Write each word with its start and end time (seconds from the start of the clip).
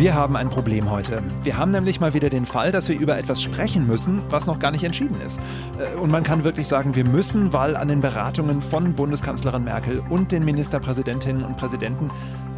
Wir 0.00 0.14
haben 0.14 0.34
ein 0.34 0.48
Problem 0.48 0.90
heute. 0.90 1.22
Wir 1.42 1.58
haben 1.58 1.72
nämlich 1.72 2.00
mal 2.00 2.14
wieder 2.14 2.30
den 2.30 2.46
Fall, 2.46 2.72
dass 2.72 2.88
wir 2.88 2.98
über 2.98 3.18
etwas 3.18 3.42
sprechen 3.42 3.86
müssen, 3.86 4.22
was 4.30 4.46
noch 4.46 4.58
gar 4.58 4.70
nicht 4.70 4.82
entschieden 4.82 5.20
ist. 5.20 5.42
Äh, 5.78 5.94
und 5.98 6.10
man 6.10 6.22
kann 6.22 6.42
wirklich 6.42 6.68
sagen, 6.68 6.94
wir 6.94 7.04
müssen, 7.04 7.52
weil 7.52 7.76
an 7.76 7.88
den 7.88 8.00
Beratungen 8.00 8.62
von 8.62 8.94
Bundeskanzlerin 8.94 9.62
Merkel 9.62 10.02
und 10.08 10.32
den 10.32 10.46
Ministerpräsidentinnen 10.46 11.44
und 11.44 11.58
Präsidenten 11.58 12.10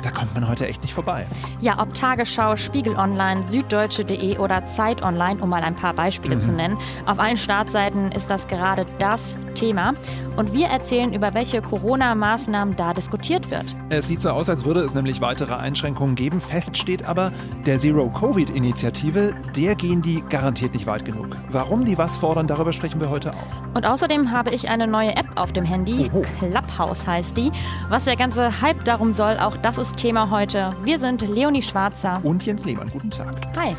da 0.03 0.11
kommt 0.11 0.35
man 0.35 0.49
heute 0.49 0.67
echt 0.67 0.83
nicht 0.83 0.95
vorbei. 0.95 1.27
Ja, 1.61 1.81
ob 1.81 1.95
Tagesschau, 1.95 2.57
Spiegel 2.57 2.97
Online, 2.97 3.45
Süddeutsche.de 3.45 4.39
oder 4.39 4.65
Zeit 4.67 5.01
Online, 5.03 5.41
um 5.41 5.49
mal 5.49 5.63
ein 5.63 5.75
paar 5.75 5.95
Beispiele 5.95 6.37
mhm. 6.37 6.41
zu 6.41 6.53
nennen. 6.53 6.77
Auf 7.07 7.21
allen 7.21 7.37
Startseiten 7.37 8.11
ist 8.11 8.29
das 8.29 8.49
gerade 8.49 8.85
das 8.99 9.37
Thema. 9.55 9.95
Und 10.37 10.55
wir 10.55 10.69
erzählen, 10.69 11.13
über 11.13 11.35
welche 11.35 11.61
Corona-Maßnahmen 11.61 12.77
da 12.77 12.95
diskutiert 12.95 13.51
wird. 13.51 13.77
Es 13.91 14.09
sieht 14.09 14.23
so 14.23 14.31
aus, 14.31 14.49
als 14.49 14.65
würde 14.65 14.81
es 14.81 14.95
nämlich 14.95 15.21
weitere 15.21 15.55
Einschränkungen 15.55 16.15
geben. 16.15 16.41
Fest 16.41 16.77
steht 16.77 17.07
aber, 17.07 17.33
der 17.67 17.79
Zero-Covid-Initiative, 17.79 19.35
der 19.55 19.75
gehen 19.75 20.01
die 20.01 20.23
garantiert 20.29 20.73
nicht 20.75 20.87
weit 20.87 21.05
genug. 21.05 21.37
Warum 21.51 21.85
die 21.85 21.99
was 21.99 22.17
fordern, 22.17 22.47
darüber 22.47 22.73
sprechen 22.73 23.01
wir 23.01 23.11
heute 23.11 23.33
auch. 23.33 23.75
Und 23.75 23.85
außerdem 23.85 24.31
habe 24.31 24.51
ich 24.51 24.69
eine 24.69 24.87
neue 24.87 25.15
App 25.17 25.29
auf 25.35 25.53
dem 25.53 25.65
Handy. 25.65 26.11
Oho. 26.13 26.25
Clubhouse 26.39 27.07
heißt 27.07 27.37
die. 27.37 27.53
Was 27.89 28.07
der 28.07 28.17
ganze 28.17 28.63
Hype 28.63 28.85
darum 28.85 29.13
soll, 29.13 29.39
auch 29.39 29.57
das 29.59 29.77
ist 29.77 29.97
Thema 29.97 30.31
heute. 30.31 30.71
Wir 30.83 30.99
sind 30.99 31.21
Leonie 31.23 31.63
Schwarzer 31.63 32.21
und 32.23 32.45
Jens 32.45 32.65
Lehmann. 32.65 32.89
Guten 32.91 33.11
Tag. 33.11 33.35
Hi. 33.57 33.75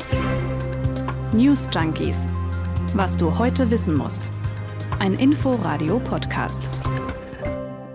News 1.32 1.68
Junkies. 1.74 2.18
Was 2.94 3.16
du 3.16 3.36
heute 3.38 3.70
wissen 3.70 3.96
musst. 3.96 4.30
Ein 5.04 5.12
Info-Radio-Podcast. 5.12 6.62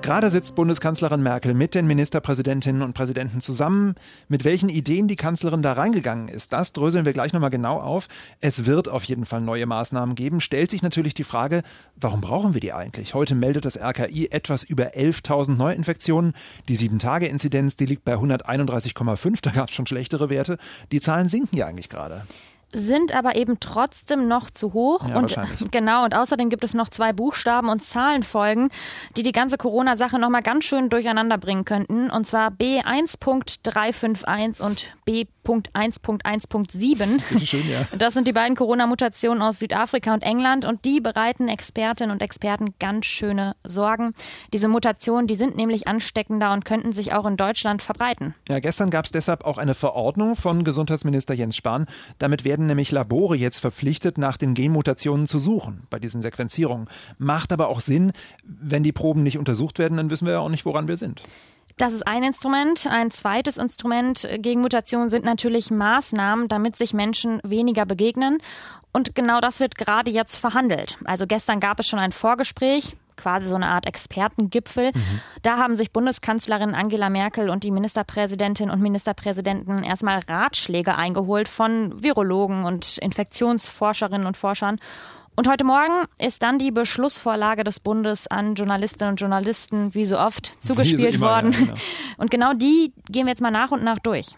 Gerade 0.04 0.30
sitzt 0.30 0.54
Bundeskanzlerin 0.54 1.23
Merkel 1.23 1.55
mit 1.55 1.73
den 1.73 1.88
Ministerpräsidentinnen 1.88 2.84
und 2.84 2.94
Präsidenten 2.94 3.41
zusammen. 3.41 3.95
Mit 4.27 4.45
welchen 4.45 4.70
Ideen 4.70 5.08
die 5.08 5.16
Kanzlerin 5.16 5.64
da 5.64 5.73
reingegangen 5.73 6.27
ist, 6.27 6.53
das 6.53 6.72
dröseln 6.72 7.05
wir 7.05 7.14
gleich 7.14 7.34
nochmal 7.34 7.50
genau 7.50 7.80
auf. 7.80 8.09
Es 8.42 8.67
wird 8.67 8.89
auf 8.89 9.06
jeden 9.06 9.25
Fall 9.25 9.42
neue 9.42 9.66
Maßnahmen 9.66 10.14
geben. 10.14 10.39
Stellt 10.39 10.69
sich 10.69 10.84
natürlich 10.84 11.16
die 11.16 11.23
Frage, 11.23 11.64
warum 11.95 12.22
brauchen 12.22 12.53
wir 12.53 12.61
die 12.61 12.73
eigentlich? 12.73 13.16
Heute 13.16 13.34
meldet 13.34 13.66
das 13.66 13.81
RKI 13.81 14.28
etwas 14.30 14.62
über 14.62 14.94
11.000 14.94 15.56
Neuinfektionen. 15.56 16.34
Die 16.67 16.78
7-Tage-Inzidenz, 16.78 17.75
die 17.75 17.88
liegt 17.88 18.06
bei 18.06 18.17
131,5. 18.17 19.39
Da 19.41 19.50
gab 19.50 19.69
es 19.69 19.73
schon 19.73 19.88
schlechtere 19.88 20.30
Werte. 20.30 20.59
Die 20.91 21.02
Zahlen 21.02 21.28
sinken 21.28 21.58
ja 21.58 21.66
eigentlich 21.66 21.89
gerade 21.89 22.22
sind 22.72 23.16
aber 23.16 23.36
eben 23.36 23.59
trotzdem 23.59 24.28
noch 24.28 24.52
zu 24.52 24.73
hoch. 24.73 25.09
Ja, 25.09 25.17
und 25.17 25.36
genau, 25.72 26.06
und 26.06 26.16
außerdem 26.16 26.50
gibt 26.50 26.64
es 26.64 26.73
noch 26.73 26.89
zwei 26.89 27.14
Buchstaben 27.14 27.70
und 27.70 27.81
Zahlenfolgen, 27.81 28.70
die 29.17 29.23
die 29.23 29.31
ganze 29.31 29.58
Corona-Sache 29.58 30.20
nochmal 30.20 30.44
ganz 30.44 30.66
schön 30.66 30.90
durcheinander 30.90 31.38
bringen 31.38 31.64
könnten. 31.66 32.09
Und 32.09 32.28
zwar 32.28 32.52
B1.351 32.52 34.62
und 34.62 34.90
B.1.1.7. 35.50 37.69
Ja. 37.69 37.88
Das 37.97 38.14
sind 38.14 38.28
die 38.28 38.33
beiden 38.33 38.55
Corona-Mutationen 38.55 39.42
aus 39.42 39.59
Südafrika 39.59 40.14
und 40.14 40.22
England 40.22 40.66
und 40.66 40.86
die 40.86 41.02
bereiten 41.02 41.47
Expertinnen 41.47 42.11
und 42.11 42.22
Experten 42.22 42.75
ganz 42.80 43.08
schöne 43.08 43.56
Sorgen. 43.64 44.14
Diese 44.53 44.67
Mutationen, 44.67 45.28
die 45.28 45.36
sind 45.36 45.58
nämlich 45.58 45.88
ansteckender 45.88 46.53
und 46.53 46.66
könnten 46.66 46.91
sich 46.91 47.14
auch 47.14 47.25
in 47.25 47.36
Deutschland 47.36 47.81
verbreiten. 47.81 48.36
Ja, 48.47 48.59
gestern 48.59 48.91
gab 48.91 49.06
es 49.06 49.11
deshalb 49.11 49.44
auch 49.44 49.58
eine 49.58 49.73
Verordnung 49.73 50.36
von 50.36 50.64
Gesundheitsminister 50.64 51.33
Jens 51.33 51.56
Spahn. 51.56 51.88
Damit 52.19 52.45
werden 52.45 52.67
nämlich 52.67 52.91
Labore 52.91 53.36
jetzt 53.36 53.59
verpflichtet, 53.59 54.17
nach 54.17 54.38
den 54.38 54.53
Genmutationen 54.53 55.25
zu 55.25 55.39
suchen 55.39 55.84
bei 55.89 56.00
diesen 56.00 56.22
Sequenzierungen. 56.22 56.88
Macht 57.17 57.52
aber 57.52 57.69
auch 57.69 57.80
Sinn, 57.80 58.11
wenn 58.44 58.84
die 58.84 58.91
Proben 58.91 59.23
nicht 59.23 59.38
untersucht 59.38 59.80
werden, 59.80 59.97
dann 59.97 60.09
wissen 60.09 60.25
wir 60.25 60.34
ja 60.34 60.39
auch 60.39 60.50
nicht, 60.50 60.66
woran 60.66 60.88
wir 60.88 60.97
sind. 60.97 61.23
Das 61.78 61.94
ist 61.94 62.08
ein 62.08 62.23
Instrument. 62.23 62.88
Ein 62.89 63.12
zweites 63.12 63.58
Instrument 63.58 64.28
gegen 64.39 64.62
Mutationen 64.62 65.09
sind 65.09 65.23
natürlich 65.23 65.72
Maßnahmen, 65.72 66.48
damit 66.48 66.75
sich 66.75 66.94
Menschen 66.94 67.39
weniger 67.44 67.86
begegnen. 67.86 68.39
Und 68.92 69.16
genau 69.16 69.39
das 69.39 69.59
wird 69.59 69.78
gerade 69.78 70.12
jetzt 70.12 70.36
verhandelt. 70.36 70.97
Also 71.06 71.25
gestern 71.28 71.59
gab 71.59 71.80
es 71.80 71.88
schon 71.88 72.00
ein 72.00 72.12
Vorgespräch 72.12 72.97
quasi 73.19 73.50
so 73.50 73.56
eine 73.56 73.68
Art 73.68 73.85
Expertengipfel. 73.85 74.91
Mhm. 74.94 75.19
Da 75.44 75.57
haben 75.57 75.75
sich 75.75 75.91
Bundeskanzlerin 75.91 76.74
Angela 76.74 77.09
Merkel 77.09 77.50
und 77.50 77.63
die 77.63 77.72
Ministerpräsidentin 77.72 78.69
und 78.69 78.81
Ministerpräsidenten 78.81 79.84
erstmal 79.84 80.22
Ratschläge 80.28 80.96
eingeholt 80.96 81.47
von 81.47 82.01
Virologen 82.01 82.63
und 82.63 82.97
Infektionsforscherinnen 82.97 84.25
und 84.25 84.38
Forschern. 84.38 84.80
Und 85.35 85.47
heute 85.47 85.63
Morgen 85.63 86.06
ist 86.17 86.44
dann 86.44 86.59
die 86.59 86.72
Beschlussvorlage 86.72 87.63
des 87.63 87.79
Bundes 87.79 88.28
an 88.28 88.56
Journalistinnen 88.56 89.12
und 89.13 89.22
Journalisten, 89.22 89.94
wie 89.94 90.06
so 90.06 90.19
oft, 90.19 90.51
zugespielt 90.62 91.16
so 91.16 91.22
worden. 91.22 91.51
Ja, 91.51 91.59
genau. 91.59 91.73
Und 92.17 92.31
genau 92.31 92.53
die 92.53 92.94
gehen 93.09 93.25
wir 93.25 93.31
jetzt 93.31 93.41
mal 93.41 93.51
nach 93.51 93.72
und 93.72 93.84
nach 93.84 94.00
durch. 94.00 94.35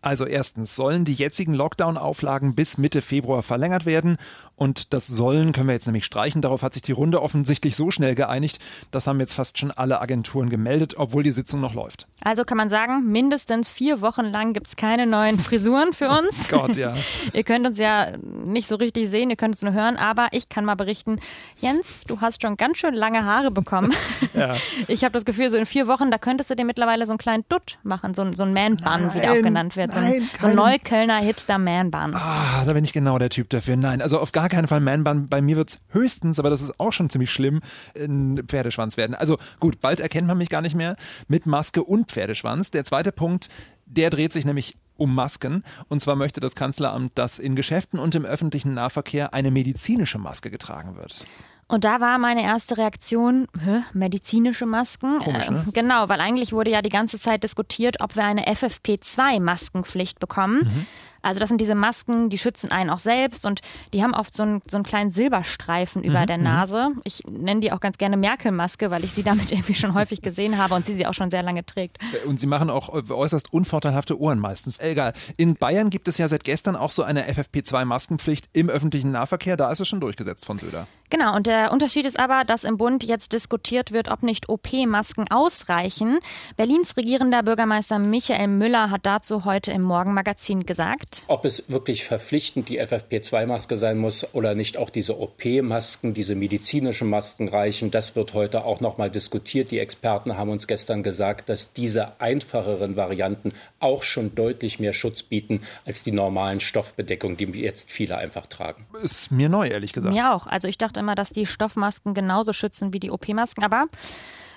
Also 0.00 0.26
erstens 0.26 0.74
sollen 0.74 1.04
die 1.04 1.14
jetzigen 1.14 1.54
Lockdown-Auflagen 1.54 2.54
bis 2.54 2.78
Mitte 2.78 3.02
Februar 3.02 3.42
verlängert 3.42 3.86
werden 3.86 4.18
und 4.58 4.92
das 4.92 5.06
sollen 5.06 5.52
können 5.52 5.68
wir 5.68 5.74
jetzt 5.74 5.86
nämlich 5.86 6.04
streichen. 6.04 6.42
Darauf 6.42 6.62
hat 6.62 6.74
sich 6.74 6.82
die 6.82 6.92
Runde 6.92 7.22
offensichtlich 7.22 7.76
so 7.76 7.92
schnell 7.92 8.16
geeinigt. 8.16 8.58
Das 8.90 9.06
haben 9.06 9.20
jetzt 9.20 9.34
fast 9.34 9.56
schon 9.56 9.70
alle 9.70 10.00
Agenturen 10.00 10.50
gemeldet, 10.50 10.94
obwohl 10.96 11.22
die 11.22 11.30
Sitzung 11.30 11.60
noch 11.60 11.74
läuft. 11.74 12.08
Also 12.24 12.42
kann 12.42 12.58
man 12.58 12.68
sagen, 12.68 13.04
mindestens 13.06 13.68
vier 13.68 14.00
Wochen 14.00 14.26
lang 14.26 14.54
gibt 14.54 14.66
es 14.66 14.76
keine 14.76 15.06
neuen 15.06 15.38
Frisuren 15.38 15.92
für 15.92 16.08
uns. 16.08 16.52
Oh 16.52 16.58
Gott, 16.58 16.76
ja. 16.76 16.96
ihr 17.32 17.44
könnt 17.44 17.66
uns 17.68 17.78
ja 17.78 18.16
nicht 18.20 18.66
so 18.66 18.74
richtig 18.74 19.08
sehen, 19.08 19.30
ihr 19.30 19.36
könnt 19.36 19.54
uns 19.54 19.62
nur 19.62 19.72
hören, 19.72 19.96
aber 19.96 20.28
ich 20.32 20.48
kann 20.48 20.64
mal 20.64 20.74
berichten, 20.74 21.20
Jens, 21.60 22.04
du 22.04 22.20
hast 22.20 22.42
schon 22.42 22.56
ganz 22.56 22.78
schön 22.78 22.94
lange 22.94 23.24
Haare 23.24 23.52
bekommen. 23.52 23.94
ja. 24.34 24.56
Ich 24.88 25.04
habe 25.04 25.12
das 25.12 25.24
Gefühl, 25.24 25.50
so 25.50 25.56
in 25.56 25.66
vier 25.66 25.86
Wochen, 25.86 26.10
da 26.10 26.18
könntest 26.18 26.50
du 26.50 26.56
dir 26.56 26.64
mittlerweile 26.64 27.06
so 27.06 27.12
einen 27.12 27.18
kleinen 27.18 27.44
Dutt 27.48 27.78
machen, 27.84 28.12
so, 28.14 28.32
so 28.32 28.42
ein 28.42 28.52
Man-Bun, 28.52 29.14
wie 29.14 29.20
der 29.20 29.32
auch 29.32 29.42
genannt 29.42 29.57
wird. 29.76 29.92
So 29.92 30.00
ein, 30.00 30.28
so 30.38 30.46
ein 30.48 30.56
Neuköllner 30.56 31.18
Hipster-Man-Bun. 31.18 32.14
Ah, 32.14 32.64
da 32.64 32.72
bin 32.72 32.84
ich 32.84 32.92
genau 32.92 33.18
der 33.18 33.30
Typ 33.30 33.50
dafür. 33.50 33.76
Nein, 33.76 34.02
also 34.02 34.18
auf 34.18 34.32
gar 34.32 34.48
keinen 34.48 34.68
Fall 34.68 34.80
Man-Bun. 34.80 35.28
Bei 35.28 35.42
mir 35.42 35.56
wird 35.56 35.70
es 35.70 35.78
höchstens, 35.88 36.38
aber 36.38 36.50
das 36.50 36.62
ist 36.62 36.78
auch 36.80 36.92
schon 36.92 37.10
ziemlich 37.10 37.30
schlimm, 37.30 37.60
ein 37.98 38.42
Pferdeschwanz 38.46 38.96
werden. 38.96 39.14
Also 39.14 39.38
gut, 39.60 39.80
bald 39.80 40.00
erkennt 40.00 40.26
man 40.26 40.38
mich 40.38 40.48
gar 40.48 40.62
nicht 40.62 40.74
mehr 40.74 40.96
mit 41.28 41.46
Maske 41.46 41.82
und 41.82 42.10
Pferdeschwanz. 42.10 42.70
Der 42.70 42.84
zweite 42.84 43.12
Punkt, 43.12 43.48
der 43.86 44.10
dreht 44.10 44.32
sich 44.32 44.44
nämlich 44.44 44.76
um 44.96 45.14
Masken. 45.14 45.62
Und 45.88 46.00
zwar 46.00 46.16
möchte 46.16 46.40
das 46.40 46.54
Kanzleramt, 46.54 47.12
dass 47.16 47.38
in 47.38 47.56
Geschäften 47.56 47.98
und 47.98 48.14
im 48.14 48.24
öffentlichen 48.24 48.74
Nahverkehr 48.74 49.32
eine 49.32 49.50
medizinische 49.50 50.18
Maske 50.18 50.50
getragen 50.50 50.96
wird. 50.96 51.24
Und 51.68 51.84
da 51.84 52.00
war 52.00 52.18
meine 52.18 52.42
erste 52.42 52.78
Reaktion, 52.78 53.46
hä, 53.62 53.82
medizinische 53.92 54.64
Masken? 54.64 55.18
Komisch, 55.18 55.50
ne? 55.50 55.64
äh, 55.68 55.72
genau, 55.72 56.08
weil 56.08 56.20
eigentlich 56.20 56.54
wurde 56.54 56.70
ja 56.70 56.80
die 56.80 56.88
ganze 56.88 57.20
Zeit 57.20 57.44
diskutiert, 57.44 58.00
ob 58.00 58.16
wir 58.16 58.24
eine 58.24 58.46
FFP2-Maskenpflicht 58.46 60.18
bekommen. 60.18 60.62
Mhm. 60.64 60.86
Also 61.20 61.40
das 61.40 61.48
sind 61.48 61.60
diese 61.60 61.74
Masken, 61.74 62.30
die 62.30 62.38
schützen 62.38 62.70
einen 62.70 62.88
auch 62.88 63.00
selbst 63.00 63.44
und 63.44 63.60
die 63.92 64.02
haben 64.02 64.14
oft 64.14 64.34
so 64.34 64.44
einen, 64.44 64.62
so 64.70 64.76
einen 64.76 64.84
kleinen 64.84 65.10
Silberstreifen 65.10 66.02
über 66.02 66.20
mhm, 66.20 66.26
der 66.26 66.38
mhm. 66.38 66.44
Nase. 66.44 66.88
Ich 67.04 67.24
nenne 67.28 67.60
die 67.60 67.72
auch 67.72 67.80
ganz 67.80 67.98
gerne 67.98 68.16
Merkel-Maske, 68.16 68.90
weil 68.90 69.04
ich 69.04 69.12
sie 69.12 69.22
damit 69.22 69.50
irgendwie 69.52 69.74
schon 69.74 69.94
häufig 69.94 70.22
gesehen 70.22 70.56
habe 70.56 70.74
und 70.74 70.86
sie 70.86 70.94
sie 70.94 71.06
auch 71.06 71.14
schon 71.14 71.30
sehr 71.30 71.42
lange 71.42 71.66
trägt. 71.66 71.98
Und 72.24 72.40
sie 72.40 72.46
machen 72.46 72.70
auch 72.70 72.88
äußerst 72.88 73.52
unvorteilhafte 73.52 74.18
Ohren 74.18 74.38
meistens. 74.38 74.78
Egal. 74.78 75.12
In 75.36 75.54
Bayern 75.54 75.90
gibt 75.90 76.08
es 76.08 76.16
ja 76.18 76.28
seit 76.28 76.44
gestern 76.44 76.76
auch 76.76 76.90
so 76.90 77.02
eine 77.02 77.28
FFP2-Maskenpflicht 77.30 78.46
im 78.52 78.70
öffentlichen 78.70 79.10
Nahverkehr. 79.10 79.56
Da 79.56 79.70
ist 79.70 79.80
es 79.80 79.88
schon 79.88 80.00
durchgesetzt 80.00 80.46
von 80.46 80.58
Söder. 80.58 80.86
Genau, 81.10 81.34
und 81.34 81.46
der 81.46 81.72
Unterschied 81.72 82.04
ist 82.04 82.18
aber, 82.18 82.44
dass 82.44 82.64
im 82.64 82.76
Bund 82.76 83.02
jetzt 83.04 83.32
diskutiert 83.32 83.92
wird, 83.92 84.08
ob 84.08 84.22
nicht 84.22 84.48
OP-Masken 84.48 85.30
ausreichen. 85.30 86.18
Berlins 86.56 86.96
regierender 86.96 87.42
Bürgermeister 87.42 87.98
Michael 87.98 88.48
Müller 88.48 88.90
hat 88.90 89.06
dazu 89.06 89.44
heute 89.44 89.72
im 89.72 89.82
Morgenmagazin 89.82 90.66
gesagt. 90.66 91.24
Ob 91.28 91.44
es 91.44 91.68
wirklich 91.68 92.04
verpflichtend 92.04 92.68
die 92.68 92.80
FFP2-Maske 92.80 93.76
sein 93.76 93.98
muss 93.98 94.26
oder 94.34 94.54
nicht 94.54 94.76
auch 94.76 94.90
diese 94.90 95.18
OP-Masken, 95.18 96.12
diese 96.12 96.34
medizinischen 96.34 97.08
Masken 97.08 97.48
reichen, 97.48 97.90
das 97.90 98.14
wird 98.14 98.34
heute 98.34 98.64
auch 98.64 98.80
noch 98.80 98.98
mal 98.98 99.10
diskutiert. 99.10 99.70
Die 99.70 99.78
Experten 99.78 100.36
haben 100.36 100.50
uns 100.50 100.66
gestern 100.66 101.02
gesagt, 101.02 101.48
dass 101.48 101.72
diese 101.72 102.20
einfacheren 102.20 102.96
Varianten 102.96 103.52
auch 103.80 104.02
schon 104.02 104.34
deutlich 104.34 104.78
mehr 104.78 104.92
Schutz 104.92 105.22
bieten 105.22 105.62
als 105.86 106.02
die 106.02 106.12
normalen 106.12 106.60
Stoffbedeckungen, 106.60 107.36
die 107.36 107.60
jetzt 107.60 107.90
viele 107.90 108.18
einfach 108.18 108.46
tragen. 108.46 108.86
Ist 109.02 109.30
mir 109.30 109.48
neu, 109.48 109.68
ehrlich 109.68 109.92
gesagt. 109.92 110.14
Mir 110.14 110.34
auch. 110.34 110.46
Also 110.46 110.68
ich 110.68 110.76
dachte 110.76 110.97
immer, 110.98 111.14
dass 111.14 111.30
die 111.30 111.46
Stoffmasken 111.46 112.12
genauso 112.12 112.52
schützen 112.52 112.92
wie 112.92 113.00
die 113.00 113.10
OP-Masken, 113.10 113.64
aber 113.64 113.86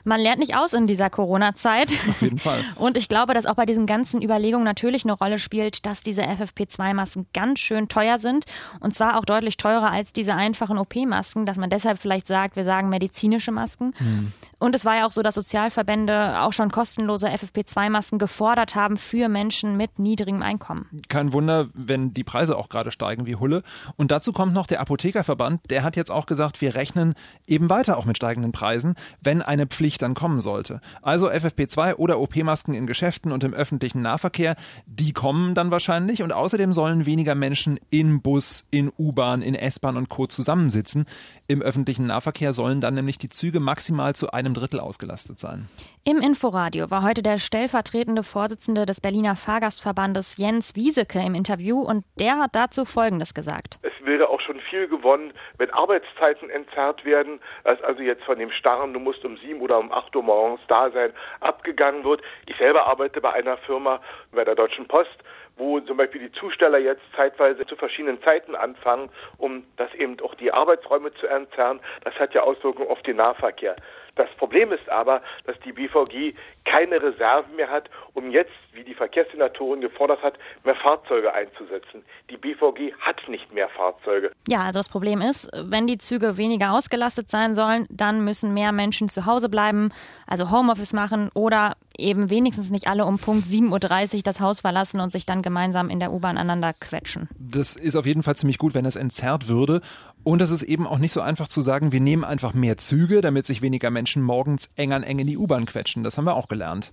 man 0.04 0.20
lernt 0.20 0.40
nicht 0.40 0.56
aus 0.56 0.74
in 0.74 0.88
dieser 0.88 1.10
Corona-Zeit. 1.10 1.92
Auf 2.10 2.22
jeden 2.22 2.40
Fall. 2.40 2.64
Und 2.76 2.98
ich 2.98 3.08
glaube, 3.08 3.34
dass 3.34 3.46
auch 3.46 3.56
bei 3.56 3.66
diesen 3.66 3.86
ganzen 3.86 4.22
Überlegungen 4.22 4.66
natürlich 4.66 5.04
eine 5.04 5.14
Rolle 5.14 5.40
spielt, 5.40 5.86
dass 5.86 6.02
diese 6.02 6.24
FFP2-Masken 6.24 7.28
ganz 7.34 7.60
schön 7.60 7.88
teuer 7.88 8.20
sind. 8.20 8.46
Und 8.80 8.94
zwar 8.94 9.18
auch 9.18 9.26
deutlich 9.26 9.58
teurer 9.58 9.92
als 9.92 10.14
diese 10.14 10.36
einfachen 10.36 10.78
OP-Masken, 10.78 11.46
dass 11.46 11.58
man 11.58 11.70
deshalb 11.70 12.00
vielleicht 12.00 12.28
sagt, 12.28 12.56
wir 12.56 12.64
sagen 12.64 12.90
medizinische 12.90 13.52
Masken. 13.52 13.94
Hm. 13.98 14.34
Und 14.62 14.76
es 14.76 14.86
war 14.86 14.96
ja 14.96 15.08
auch 15.08 15.12
so, 15.12 15.24
dass 15.24 15.34
Sozialverbände 15.34 16.40
auch 16.40 16.54
schon 16.54 16.70
kostenlose 16.70 17.28
FFP2-Masken 17.30 18.20
gefordert 18.20 18.76
haben 18.76 18.98
für 18.98 19.28
Menschen 19.28 19.76
mit 19.76 19.98
niedrigem 19.98 20.44
Einkommen. 20.44 20.86
Kein 21.10 21.34
Wunder, 21.34 21.68
wenn 21.74 22.14
die 22.14 22.24
Preise 22.24 22.56
auch 22.56 22.70
gerade 22.70 22.92
steigen 22.92 23.26
wie 23.26 23.36
Hulle. 23.36 23.64
Und 23.96 24.12
dazu 24.12 24.32
kommt 24.34 24.54
noch 24.54 24.68
der 24.68 24.80
Apothekerverband, 24.80 25.62
der 25.72 25.82
hat 25.82 25.96
jetzt 25.96 26.12
auch 26.12 26.28
gesagt, 26.28 26.62
wir 26.62 26.76
rechnen 26.76 27.16
eben 27.48 27.72
weiter 27.72 27.98
auch 27.98 28.06
mit 28.06 28.18
steigenden 28.18 28.52
Preisen, 28.52 28.94
wenn 29.20 29.42
eine 29.42 29.66
Pflicht 29.66 30.04
dann 30.04 30.14
kommen 30.14 30.42
sollte. 30.42 30.80
Also 31.02 31.32
FFP2 31.32 31.96
oder 31.96 32.20
OP-Masken 32.20 32.76
in 32.76 32.86
Geschäften 32.86 33.32
und 33.32 33.44
im 33.44 33.56
öffentlichen 33.56 34.04
Nahverkehr, 34.04 34.56
die 34.86 35.12
kommen 35.12 35.56
dann 35.56 35.72
wahrscheinlich. 35.72 36.22
Und 36.22 36.32
außerdem 36.32 36.72
sollen 36.72 37.08
weniger 37.08 37.34
Menschen 37.34 37.80
in 37.90 38.22
Bus, 38.22 38.68
in 38.70 38.92
U-Bahn, 38.96 39.42
in 39.42 39.56
S-Bahn 39.56 39.98
und 39.98 40.10
Co. 40.10 40.28
zusammensitzen. 40.28 41.06
Im 41.48 41.64
öffentlichen 41.64 42.06
Nahverkehr 42.06 42.54
sollen 42.54 42.80
dann 42.80 42.94
nämlich 42.94 43.18
die 43.18 43.30
Züge 43.30 43.60
maximal 43.60 44.14
zu 44.14 44.30
einem 44.30 44.51
Drittel 44.54 44.80
ausgelastet 44.80 45.40
sein. 45.40 45.68
Im 46.04 46.20
Inforadio 46.20 46.90
war 46.90 47.04
heute 47.04 47.22
der 47.22 47.38
stellvertretende 47.38 48.24
Vorsitzende 48.24 48.86
des 48.86 49.02
Berliner 49.02 49.36
Fahrgastverbandes 49.36 50.38
Jens 50.38 50.76
Wieseke 50.76 51.20
im 51.20 51.36
Interview 51.36 51.80
und 51.80 52.06
der 52.20 52.40
hat 52.40 52.52
dazu 52.54 52.86
Folgendes 52.86 53.34
gesagt. 53.34 53.80
Es 53.82 53.94
wäre 54.06 54.30
auch 54.30 54.42
schon 54.42 54.60
viel 54.70 54.88
gewonnen, 54.88 55.34
wenn 55.58 55.70
Arbeitszeiten 55.70 56.50
entzerrt 56.50 57.06
werden, 57.06 57.40
dass 57.64 57.82
also 57.82 58.02
jetzt 58.02 58.24
von 58.24 58.40
dem 58.40 58.52
starren, 58.52 58.94
du 58.94 59.00
musst 59.00 59.24
um 59.26 59.38
sieben 59.38 59.62
oder 59.62 59.78
um 59.78 59.92
acht 59.92 60.16
Uhr 60.16 60.24
morgens 60.24 60.62
da 60.68 60.90
sein, 60.92 61.12
abgegangen 61.40 62.04
wird. 62.04 62.22
Ich 62.48 62.58
selber 62.58 62.88
arbeite 62.88 63.22
bei 63.22 63.34
einer 63.34 63.58
Firma, 63.58 64.02
bei 64.32 64.44
der 64.44 64.56
Deutschen 64.56 64.88
Post, 64.88 65.18
wo 65.58 65.80
zum 65.80 65.98
Beispiel 65.98 66.22
die 66.22 66.32
Zusteller 66.32 66.78
jetzt 66.78 67.02
zeitweise 67.16 67.66
zu 67.66 67.76
verschiedenen 67.76 68.22
Zeiten 68.24 68.56
anfangen, 68.56 69.10
um 69.38 69.64
das 69.78 69.94
eben 69.94 70.20
auch 70.22 70.36
die 70.36 70.52
Arbeitsräume 70.52 71.14
zu 71.16 71.28
entzerren. 71.28 71.80
Das 72.04 72.16
hat 72.16 72.34
ja 72.34 72.42
Auswirkungen 72.44 72.90
auf 72.90 73.02
den 73.04 73.18
Nahverkehr. 73.18 73.76
Das 74.16 74.30
Problem 74.38 74.72
ist 74.72 74.88
aber, 74.90 75.22
dass 75.46 75.58
die 75.62 75.72
BVG 75.72 76.36
keine 76.66 77.02
Reserven 77.02 77.56
mehr 77.56 77.70
hat, 77.70 77.90
um 78.14 78.30
jetzt, 78.30 78.52
wie 78.74 78.84
die 78.84 78.94
Verkehrssenatorin 78.94 79.82
gefordert 79.82 80.22
hat, 80.22 80.38
mehr 80.64 80.76
Fahrzeuge 80.76 81.34
einzusetzen. 81.34 82.04
Die 82.30 82.38
BVG 82.38 82.94
hat 83.00 83.28
nicht 83.30 83.54
mehr 83.54 83.70
Fahrzeuge. 83.70 84.32
Ja, 84.48 84.64
also 84.66 84.80
das 84.80 84.90
Problem 84.90 85.22
ist, 85.22 85.50
wenn 85.54 85.88
die 85.88 85.98
Züge 85.98 86.38
weniger 86.38 86.74
ausgelastet 86.74 87.30
sein 87.30 87.56
sollen, 87.56 87.88
dann 87.90 88.24
müssen 88.24 88.54
mehr 88.54 88.72
Menschen 88.72 89.08
zu 89.08 89.26
Hause 89.26 89.50
bleiben, 89.50 89.94
also 90.28 90.52
Homeoffice 90.52 90.94
machen 90.94 91.30
oder 91.34 91.74
eben 91.98 92.30
wenigstens 92.30 92.72
nicht 92.72 92.88
alle 92.88 93.06
um 93.06 93.18
Punkt 93.20 93.46
7.30 93.46 94.16
Uhr 94.16 94.22
das 94.24 94.40
Haus 94.40 94.62
verlassen 94.62 95.00
und 95.00 95.12
sich 95.12 95.26
dann 95.26 95.42
gemeinsam 95.42 95.90
in 95.90 96.00
der 96.00 96.12
U-Bahn 96.12 96.38
aneinander 96.38 96.74
quetschen. 96.74 97.30
Das 97.40 97.76
ist 97.76 97.96
auf 97.96 98.06
jeden 98.06 98.24
Fall 98.24 98.36
ziemlich 98.36 98.58
gut, 98.58 98.74
wenn 98.74 98.86
es 98.86 98.96
entzerrt 98.96 99.48
würde. 99.48 99.82
Und 100.24 100.42
es 100.42 100.52
ist 100.52 100.64
eben 100.64 100.88
auch 100.88 101.00
nicht 101.00 101.12
so 101.12 101.22
einfach 101.22 101.48
zu 101.48 101.62
sagen, 101.62 101.92
wir 101.92 102.00
nehmen 102.00 102.24
einfach 102.24 102.54
mehr 102.54 102.78
Züge, 102.78 103.22
damit 103.22 103.46
sich 103.46 103.62
weniger 103.62 103.90
Menschen 103.90 104.22
morgens 104.22 104.70
eng 104.76 104.94
an 104.94 105.04
eng 105.04 105.20
in 105.20 105.28
die 105.28 105.38
U-Bahn 105.38 105.66
quetschen. 105.66 106.04
Das 106.04 106.18
haben 106.18 106.26
wir 106.26 106.36
auch 106.36 106.48
gelernt. 106.48 106.92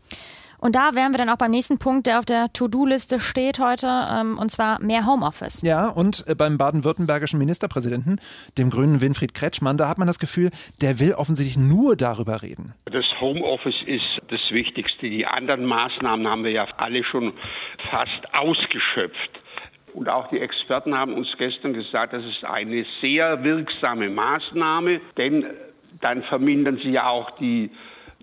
Und 0.60 0.74
da 0.74 0.94
wären 0.94 1.12
wir 1.12 1.18
dann 1.18 1.28
auch 1.28 1.38
beim 1.38 1.52
nächsten 1.52 1.78
Punkt, 1.78 2.06
der 2.06 2.18
auf 2.18 2.24
der 2.24 2.52
To-Do-Liste 2.52 3.20
steht 3.20 3.60
heute, 3.60 3.86
ähm, 3.86 4.38
und 4.38 4.50
zwar 4.50 4.80
mehr 4.82 5.06
Homeoffice. 5.06 5.62
Ja, 5.62 5.88
und 5.88 6.24
äh, 6.26 6.34
beim 6.34 6.58
baden-württembergischen 6.58 7.38
Ministerpräsidenten, 7.38 8.20
dem 8.58 8.70
grünen 8.70 9.00
Winfried 9.00 9.34
Kretschmann, 9.34 9.76
da 9.76 9.88
hat 9.88 9.98
man 9.98 10.08
das 10.08 10.18
Gefühl, 10.18 10.50
der 10.80 10.98
will 10.98 11.12
offensichtlich 11.12 11.56
nur 11.56 11.96
darüber 11.96 12.42
reden. 12.42 12.74
Das 12.86 13.06
Homeoffice 13.20 13.82
ist 13.86 14.20
das 14.28 14.40
Wichtigste. 14.50 15.08
Die 15.08 15.26
anderen 15.26 15.64
Maßnahmen 15.64 16.26
haben 16.26 16.44
wir 16.44 16.50
ja 16.50 16.66
alle 16.76 17.04
schon 17.04 17.32
fast 17.90 18.26
ausgeschöpft. 18.38 19.40
Und 19.94 20.08
auch 20.08 20.28
die 20.28 20.38
Experten 20.38 20.94
haben 20.94 21.14
uns 21.14 21.28
gestern 21.38 21.72
gesagt, 21.72 22.12
das 22.12 22.24
ist 22.24 22.44
eine 22.44 22.84
sehr 23.00 23.42
wirksame 23.42 24.10
Maßnahme, 24.10 25.00
denn 25.16 25.46
dann 26.00 26.22
vermindern 26.24 26.78
sie 26.82 26.90
ja 26.90 27.08
auch 27.08 27.30
die 27.38 27.70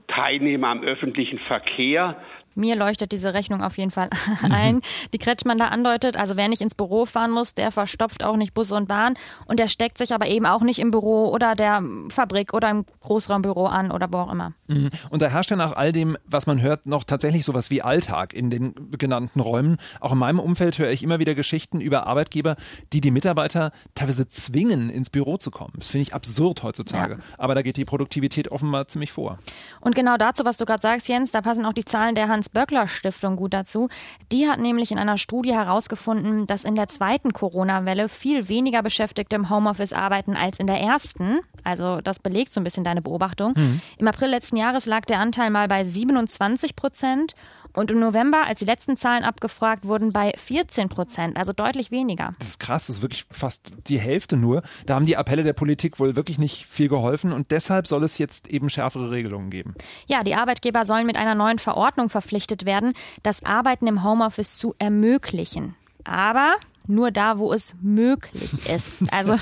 Teilnehmer 0.08 0.68
am 0.70 0.84
öffentlichen 0.84 1.40
Verkehr. 1.40 2.18
Mir 2.56 2.76
leuchtet 2.76 3.12
diese 3.12 3.34
Rechnung 3.34 3.62
auf 3.62 3.78
jeden 3.78 3.92
Fall 3.92 4.10
ein, 4.44 4.82
die 5.14 5.18
Kretschmann 5.18 5.58
da 5.58 5.68
andeutet. 5.68 6.18
Also 6.18 6.38
wer 6.38 6.48
nicht 6.48 6.62
ins 6.62 6.76
Büro 6.76 7.06
fahren 7.06 7.32
muss, 7.32 7.54
der 7.54 7.72
verstopft 7.72 8.24
auch 8.24 8.38
nicht 8.38 8.54
Bus 8.54 8.72
und 8.72 8.88
Bahn 8.88 9.16
und 9.46 9.60
der 9.60 9.68
steckt 9.68 9.98
sich 9.98 10.14
aber 10.14 10.28
eben 10.28 10.46
auch 10.46 10.62
nicht 10.62 10.80
im 10.80 10.92
Büro 10.92 11.30
oder 11.30 11.56
der 11.56 11.84
Fabrik 12.10 12.54
oder 12.54 12.70
im 12.70 12.86
Großraumbüro 13.02 13.68
an 13.68 13.92
oder 13.92 14.12
wo 14.12 14.18
auch 14.18 14.32
immer. 14.32 14.54
Mhm. 14.68 14.90
Und 15.10 15.22
da 15.22 15.28
herrscht 15.28 15.52
ja 15.52 15.58
nach 15.58 15.76
all 15.76 15.92
dem, 15.92 16.18
was 16.26 16.48
man 16.48 16.62
hört, 16.62 16.86
noch 16.86 17.04
tatsächlich 17.04 17.46
sowas 17.46 17.70
wie 17.70 17.82
Alltag 17.82 18.34
in 18.34 18.50
den 18.50 18.74
genannten 18.98 19.40
Räumen. 19.40 19.78
Auch 20.00 20.14
in 20.14 20.18
meinem 20.18 20.40
Umfeld 20.40 20.80
höre 20.80 20.92
ich 20.92 21.04
immer 21.04 21.20
wieder 21.20 21.36
Geschichten 21.36 21.82
über 21.82 22.08
Arbeitgeber, 22.08 22.56
die 22.94 23.02
die 23.02 23.12
Mitarbeiter 23.12 23.72
teilweise 23.96 24.30
zwingen, 24.30 24.90
ins 24.90 25.10
Büro 25.10 25.38
zu 25.38 25.52
kommen. 25.52 25.74
Das 25.78 25.88
finde 25.88 26.04
ich 26.04 26.14
absurd 26.14 26.64
heutzutage. 26.64 27.16
Ja. 27.16 27.20
Aber 27.38 27.56
da 27.56 27.62
geht 27.62 27.78
die 27.78 27.86
Produktivität 27.86 28.52
offenbar 28.52 28.88
ziemlich 28.88 29.12
vor. 29.12 29.40
Und 29.82 29.96
genau 29.96 30.18
dazu, 30.18 30.46
was 30.46 30.58
du 30.58 30.66
gerade 30.66 30.82
sagst, 30.82 31.08
Jens, 31.08 31.32
da 31.32 31.42
passen 31.42 31.66
auch 31.66 31.74
die 31.74 31.86
Zahlen 31.86 32.16
der 32.16 32.28
Hans 32.28 32.45
Hans-Böckler-Stiftung 32.46 33.36
gut 33.36 33.54
dazu. 33.54 33.90
Die 34.32 34.48
hat 34.48 34.60
nämlich 34.60 34.92
in 34.92 34.98
einer 34.98 35.18
Studie 35.18 35.54
herausgefunden, 35.54 36.48
dass 36.48 36.64
in 36.64 36.76
der 36.76 36.88
zweiten 36.88 37.34
Corona-Welle 37.34 38.10
viel 38.10 38.48
weniger 38.50 38.84
Beschäftigte 38.84 39.36
im 39.36 39.50
Homeoffice 39.50 39.94
arbeiten 39.94 40.36
als 40.36 40.60
in 40.60 40.68
der 40.68 40.80
ersten. 40.80 41.40
Also 41.64 42.02
das 42.02 42.20
belegt 42.20 42.52
so 42.52 42.60
ein 42.60 42.64
bisschen 42.64 42.84
deine 42.84 43.02
Beobachtung. 43.02 43.54
Mhm. 43.56 43.82
Im 43.98 44.08
April 44.08 44.30
letzten 44.30 44.58
Jahres 44.58 44.86
lag 44.86 45.06
der 45.06 45.20
Anteil 45.20 45.50
mal 45.50 45.68
bei 45.68 45.84
27 45.84 46.76
Prozent 46.76 47.36
und 47.76 47.92
im 47.92 48.00
November, 48.00 48.46
als 48.46 48.60
die 48.60 48.66
letzten 48.66 48.96
Zahlen 48.96 49.24
abgefragt 49.24 49.86
wurden, 49.86 50.12
bei 50.12 50.34
14 50.38 50.90
Prozent, 50.90 51.38
also 51.38 51.54
deutlich 51.54 51.92
weniger. 51.92 52.36
Das 52.40 52.50
ist 52.50 52.60
krass, 52.60 52.88
das 52.88 52.98
ist 52.98 53.02
wirklich 53.02 53.26
fast 53.30 53.72
die 53.88 54.00
Hälfte 54.00 54.38
nur. 54.38 54.64
Da 54.86 54.96
haben 54.96 55.06
die 55.06 55.18
Appelle 55.18 55.44
der 55.44 55.54
Politik 55.54 56.00
wohl 56.00 56.16
wirklich 56.16 56.40
nicht 56.40 56.66
viel 56.66 56.88
geholfen 56.88 57.32
und 57.32 57.52
deshalb 57.52 57.88
soll 57.88 58.04
es 58.04 58.18
jetzt 58.18 58.48
eben 58.48 58.70
schärfere 58.70 59.12
Regelungen 59.12 59.50
geben. 59.50 59.76
Ja, 60.08 60.24
die 60.24 60.36
Arbeitgeber 60.36 60.86
sollen 60.86 61.06
mit 61.06 61.18
einer 61.18 61.36
neuen 61.36 61.60
Verordnung 61.60 62.10
verpflichtet 62.10 62.66
werden, 62.66 62.94
das 63.24 63.44
Arbeiten 63.44 63.88
im 63.88 64.04
Homeoffice 64.04 64.58
zu 64.58 64.76
ermöglichen. 64.80 65.76
Aber 66.04 66.56
nur 66.88 67.12
da, 67.12 67.38
wo 67.38 67.54
es 67.54 67.74
möglich 67.82 68.70
ist. 68.70 69.04
Also 69.16 69.38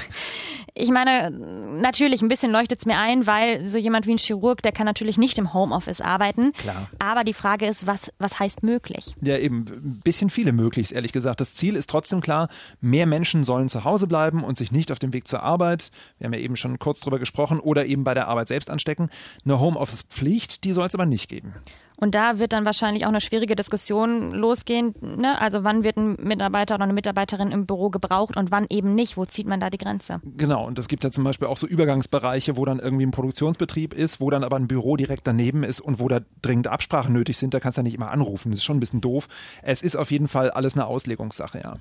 ich 0.75 0.89
meine, 0.89 1.29
natürlich, 1.31 2.21
ein 2.21 2.27
bisschen 2.27 2.51
leuchtet 2.51 2.79
es 2.79 2.85
mir 2.85 2.97
ein, 2.97 3.27
weil 3.27 3.67
so 3.67 3.77
jemand 3.77 4.07
wie 4.07 4.11
ein 4.11 4.17
Chirurg, 4.17 4.61
der 4.61 4.71
kann 4.71 4.85
natürlich 4.85 5.17
nicht 5.17 5.37
im 5.37 5.53
Homeoffice 5.53 6.01
arbeiten. 6.01 6.51
Klar. 6.53 6.89
Aber 6.99 7.23
die 7.23 7.33
Frage 7.33 7.65
ist, 7.65 7.85
was, 7.87 8.11
was 8.19 8.39
heißt 8.39 8.63
möglich? 8.63 9.15
Ja, 9.21 9.37
eben, 9.37 9.65
ein 9.67 10.01
bisschen 10.03 10.29
viele 10.29 10.51
möglichst, 10.51 10.91
ehrlich 10.91 11.11
gesagt. 11.11 11.41
Das 11.41 11.53
Ziel 11.53 11.75
ist 11.75 11.89
trotzdem 11.89 12.21
klar, 12.21 12.49
mehr 12.81 13.05
Menschen 13.05 13.43
sollen 13.43 13.69
zu 13.69 13.83
Hause 13.83 14.07
bleiben 14.07 14.43
und 14.43 14.57
sich 14.57 14.71
nicht 14.71 14.91
auf 14.91 14.99
dem 14.99 15.13
Weg 15.13 15.27
zur 15.27 15.43
Arbeit, 15.43 15.91
wir 16.17 16.25
haben 16.25 16.33
ja 16.33 16.39
eben 16.39 16.55
schon 16.55 16.79
kurz 16.79 16.99
drüber 16.99 17.19
gesprochen, 17.19 17.59
oder 17.59 17.85
eben 17.85 18.03
bei 18.03 18.13
der 18.13 18.27
Arbeit 18.27 18.47
selbst 18.47 18.69
anstecken. 18.69 19.09
Eine 19.45 19.59
Homeoffice-Pflicht, 19.59 20.63
die 20.63 20.73
soll 20.73 20.87
es 20.87 20.95
aber 20.95 21.05
nicht 21.05 21.29
geben. 21.29 21.53
Und 22.03 22.15
da 22.15 22.37
wird 22.37 22.51
dann 22.51 22.65
wahrscheinlich 22.65 23.05
auch 23.05 23.09
eine 23.09 23.21
schwierige 23.21 23.55
Diskussion 23.55 24.31
losgehen. 24.31 24.93
Ne? 24.99 25.39
Also 25.39 25.63
wann 25.63 25.85
wird 25.85 25.95
ein 25.95 26.17
Mitarbeiter 26.19 26.75
oder 26.75 26.83
eine 26.83 26.91
Mitarbeiterin 26.91 27.53
im 27.53 27.65
Büro 27.65 27.89
gebraucht 27.89 28.35
und 28.35 28.51
wann 28.51 28.65
eben 28.69 28.93
nicht? 28.93 29.15
Wo 29.15 29.23
zieht 29.23 29.47
man 29.47 29.61
da 29.61 29.69
die 29.69 29.77
Grenze? 29.77 30.19
Genau, 30.35 30.67
und 30.67 30.77
es 30.77 30.89
gibt 30.89 31.05
ja 31.05 31.11
zum 31.11 31.23
Beispiel 31.23 31.47
auch 31.47 31.55
so 31.55 31.65
Übergangsbereiche, 31.65 32.57
wo 32.57 32.65
dann 32.65 32.79
irgendwie 32.79 33.05
ein 33.05 33.11
Produktionsbetrieb 33.11 33.93
ist, 33.93 34.19
wo 34.19 34.29
dann 34.29 34.43
aber 34.43 34.57
ein 34.57 34.67
Büro 34.67 34.97
direkt 34.97 35.25
daneben 35.27 35.63
ist 35.63 35.79
und 35.79 35.99
wo 35.99 36.09
da 36.09 36.19
dringend 36.41 36.67
Absprachen 36.67 37.13
nötig 37.13 37.37
sind. 37.37 37.53
Da 37.53 37.61
kannst 37.61 37.77
du 37.77 37.79
ja 37.79 37.83
nicht 37.83 37.95
immer 37.95 38.11
anrufen. 38.11 38.51
Das 38.51 38.59
ist 38.59 38.65
schon 38.65 38.75
ein 38.75 38.81
bisschen 38.81 38.99
doof. 38.99 39.29
Es 39.61 39.81
ist 39.81 39.95
auf 39.95 40.11
jeden 40.11 40.27
Fall 40.27 40.51
alles 40.51 40.73
eine 40.73 40.87
Auslegungssache, 40.87 41.61
ja. 41.63 41.75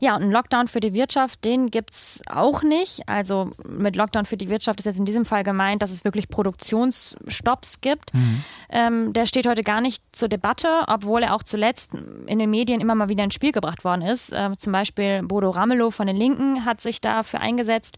Ja, 0.00 0.16
und 0.16 0.22
ein 0.22 0.30
Lockdown 0.30 0.68
für 0.68 0.80
die 0.80 0.92
Wirtschaft, 0.92 1.44
den 1.44 1.70
gibt's 1.70 2.20
auch 2.28 2.62
nicht. 2.62 3.08
Also 3.08 3.50
mit 3.66 3.96
Lockdown 3.96 4.26
für 4.26 4.36
die 4.36 4.48
Wirtschaft 4.48 4.80
ist 4.80 4.86
jetzt 4.86 4.98
in 4.98 5.04
diesem 5.04 5.24
Fall 5.24 5.44
gemeint, 5.44 5.82
dass 5.82 5.90
es 5.90 6.04
wirklich 6.04 6.28
Produktionsstopps 6.28 7.80
gibt. 7.80 8.12
Mhm. 8.12 8.44
Ähm, 8.70 9.12
der 9.12 9.26
steht 9.26 9.46
heute 9.46 9.62
gar 9.62 9.80
nicht 9.80 10.02
zur 10.12 10.28
Debatte, 10.28 10.68
obwohl 10.88 11.22
er 11.22 11.34
auch 11.34 11.42
zuletzt 11.42 11.92
in 12.26 12.38
den 12.38 12.50
Medien 12.50 12.80
immer 12.80 12.94
mal 12.94 13.08
wieder 13.08 13.24
ins 13.24 13.34
Spiel 13.34 13.52
gebracht 13.52 13.84
worden 13.84 14.02
ist. 14.02 14.32
Äh, 14.32 14.56
zum 14.58 14.72
Beispiel 14.72 15.22
Bodo 15.22 15.50
Ramelow 15.50 15.90
von 15.90 16.06
den 16.06 16.16
Linken 16.16 16.64
hat 16.64 16.80
sich 16.80 17.00
dafür 17.00 17.40
eingesetzt. 17.40 17.96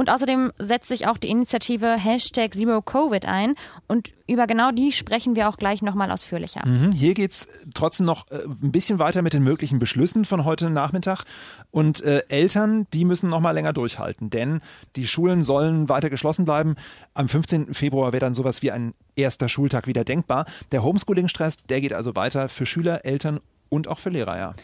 Und 0.00 0.08
außerdem 0.08 0.50
setzt 0.58 0.88
sich 0.88 1.06
auch 1.06 1.18
die 1.18 1.28
Initiative 1.28 1.94
Hashtag 1.94 2.54
Zero 2.54 2.80
Covid 2.80 3.26
ein. 3.26 3.54
Und 3.86 4.12
über 4.26 4.46
genau 4.46 4.70
die 4.70 4.92
sprechen 4.92 5.36
wir 5.36 5.46
auch 5.46 5.58
gleich 5.58 5.82
nochmal 5.82 6.10
ausführlicher. 6.10 6.66
Mhm. 6.66 6.90
Hier 6.92 7.12
geht 7.12 7.32
es 7.32 7.48
trotzdem 7.74 8.06
noch 8.06 8.24
äh, 8.30 8.38
ein 8.62 8.72
bisschen 8.72 8.98
weiter 8.98 9.20
mit 9.20 9.34
den 9.34 9.42
möglichen 9.42 9.78
Beschlüssen 9.78 10.24
von 10.24 10.46
heute 10.46 10.70
Nachmittag. 10.70 11.24
Und 11.70 12.02
äh, 12.02 12.22
Eltern, 12.30 12.86
die 12.94 13.04
müssen 13.04 13.28
noch 13.28 13.40
mal 13.40 13.50
länger 13.50 13.74
durchhalten, 13.74 14.30
denn 14.30 14.62
die 14.96 15.06
Schulen 15.06 15.42
sollen 15.42 15.90
weiter 15.90 16.08
geschlossen 16.08 16.46
bleiben. 16.46 16.76
Am 17.12 17.28
15. 17.28 17.74
Februar 17.74 18.14
wäre 18.14 18.20
dann 18.20 18.32
sowas 18.32 18.62
wie 18.62 18.70
ein 18.70 18.94
erster 19.16 19.50
Schultag 19.50 19.86
wieder 19.86 20.04
denkbar. 20.04 20.46
Der 20.72 20.82
Homeschooling-Stress, 20.82 21.64
der 21.64 21.82
geht 21.82 21.92
also 21.92 22.16
weiter 22.16 22.48
für 22.48 22.64
Schüler, 22.64 23.04
Eltern 23.04 23.38
und 23.68 23.86
auch 23.86 23.98
für 23.98 24.08
Lehrer, 24.08 24.38
ja. 24.38 24.54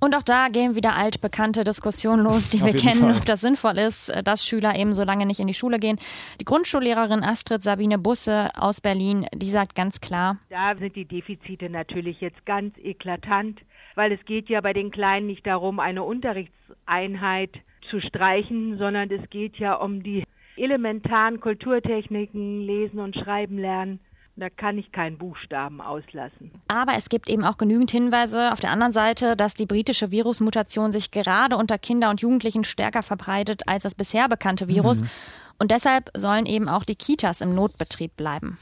Und 0.00 0.16
auch 0.16 0.22
da 0.22 0.48
gehen 0.48 0.74
wieder 0.74 0.96
altbekannte 0.96 1.62
Diskussionen 1.62 2.24
los, 2.24 2.48
die 2.48 2.64
wir 2.64 2.72
kennen, 2.72 3.00
Fall. 3.00 3.16
ob 3.18 3.24
das 3.26 3.42
sinnvoll 3.42 3.76
ist, 3.76 4.10
dass 4.24 4.46
Schüler 4.46 4.74
eben 4.74 4.94
so 4.94 5.04
lange 5.04 5.26
nicht 5.26 5.40
in 5.40 5.46
die 5.46 5.54
Schule 5.54 5.78
gehen. 5.78 5.98
Die 6.40 6.46
Grundschullehrerin 6.46 7.22
Astrid 7.22 7.62
Sabine 7.62 7.98
Busse 7.98 8.50
aus 8.56 8.80
Berlin, 8.80 9.26
die 9.34 9.50
sagt 9.50 9.74
ganz 9.74 10.00
klar. 10.00 10.38
Da 10.48 10.74
sind 10.78 10.96
die 10.96 11.04
Defizite 11.04 11.68
natürlich 11.68 12.18
jetzt 12.22 12.46
ganz 12.46 12.74
eklatant, 12.78 13.60
weil 13.94 14.12
es 14.12 14.24
geht 14.24 14.48
ja 14.48 14.62
bei 14.62 14.72
den 14.72 14.90
Kleinen 14.90 15.26
nicht 15.26 15.46
darum, 15.46 15.80
eine 15.80 16.02
Unterrichtseinheit 16.02 17.50
zu 17.90 18.00
streichen, 18.00 18.78
sondern 18.78 19.10
es 19.10 19.28
geht 19.28 19.56
ja 19.58 19.74
um 19.74 20.02
die 20.02 20.24
elementaren 20.56 21.40
Kulturtechniken, 21.40 22.62
lesen 22.62 23.00
und 23.00 23.16
schreiben 23.16 23.58
lernen. 23.58 24.00
Da 24.36 24.48
kann 24.48 24.78
ich 24.78 24.90
keinen 24.92 25.18
Buchstaben 25.18 25.80
auslassen. 25.80 26.50
Aber 26.68 26.94
es 26.96 27.08
gibt 27.08 27.28
eben 27.28 27.44
auch 27.44 27.58
genügend 27.58 27.90
Hinweise 27.90 28.52
auf 28.52 28.60
der 28.60 28.70
anderen 28.70 28.92
Seite, 28.92 29.36
dass 29.36 29.54
die 29.54 29.66
britische 29.66 30.10
Virusmutation 30.10 30.92
sich 30.92 31.10
gerade 31.10 31.56
unter 31.56 31.78
Kinder 31.78 32.10
und 32.10 32.20
Jugendlichen 32.20 32.64
stärker 32.64 33.02
verbreitet 33.02 33.62
als 33.66 33.82
das 33.82 33.94
bisher 33.94 34.28
bekannte 34.28 34.68
Virus. 34.68 35.02
Mhm. 35.02 35.10
Und 35.58 35.70
deshalb 35.72 36.10
sollen 36.16 36.46
eben 36.46 36.68
auch 36.68 36.84
die 36.84 36.94
Kitas 36.94 37.42
im 37.42 37.54
Notbetrieb 37.54 38.16
bleiben. 38.16 38.56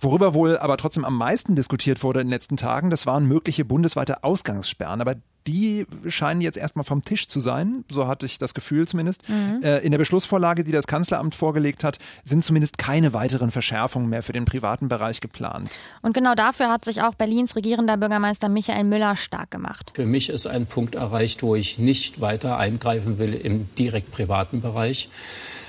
Worüber 0.00 0.32
wohl 0.32 0.56
aber 0.56 0.76
trotzdem 0.76 1.04
am 1.04 1.18
meisten 1.18 1.56
diskutiert 1.56 2.02
wurde 2.02 2.20
in 2.20 2.28
den 2.28 2.32
letzten 2.32 2.56
Tagen, 2.56 2.88
das 2.88 3.04
waren 3.04 3.26
mögliche 3.26 3.64
bundesweite 3.64 4.22
Ausgangssperren. 4.22 5.00
Aber 5.00 5.16
die 5.48 5.86
scheinen 6.06 6.42
jetzt 6.42 6.58
erstmal 6.58 6.84
vom 6.84 7.02
Tisch 7.02 7.26
zu 7.26 7.40
sein, 7.40 7.84
so 7.90 8.06
hatte 8.06 8.26
ich 8.26 8.36
das 8.36 8.52
Gefühl 8.52 8.86
zumindest. 8.86 9.26
Mhm. 9.28 9.62
Äh, 9.62 9.78
in 9.78 9.92
der 9.92 9.98
Beschlussvorlage, 9.98 10.62
die 10.62 10.72
das 10.72 10.86
Kanzleramt 10.86 11.34
vorgelegt 11.34 11.84
hat, 11.84 11.98
sind 12.22 12.44
zumindest 12.44 12.76
keine 12.76 13.14
weiteren 13.14 13.50
Verschärfungen 13.50 14.10
mehr 14.10 14.22
für 14.22 14.34
den 14.34 14.44
privaten 14.44 14.88
Bereich 14.88 15.22
geplant. 15.22 15.80
Und 16.02 16.12
genau 16.12 16.34
dafür 16.34 16.68
hat 16.68 16.84
sich 16.84 17.00
auch 17.00 17.14
Berlins 17.14 17.56
regierender 17.56 17.96
Bürgermeister 17.96 18.50
Michael 18.50 18.84
Müller 18.84 19.16
stark 19.16 19.50
gemacht. 19.50 19.92
Für 19.94 20.04
mich 20.04 20.28
ist 20.28 20.46
ein 20.46 20.66
Punkt 20.66 20.96
erreicht, 20.96 21.42
wo 21.42 21.54
ich 21.54 21.78
nicht 21.78 22.20
weiter 22.20 22.58
eingreifen 22.58 23.18
will 23.18 23.32
im 23.32 23.74
direkt 23.76 24.10
privaten 24.10 24.60
Bereich. 24.60 25.08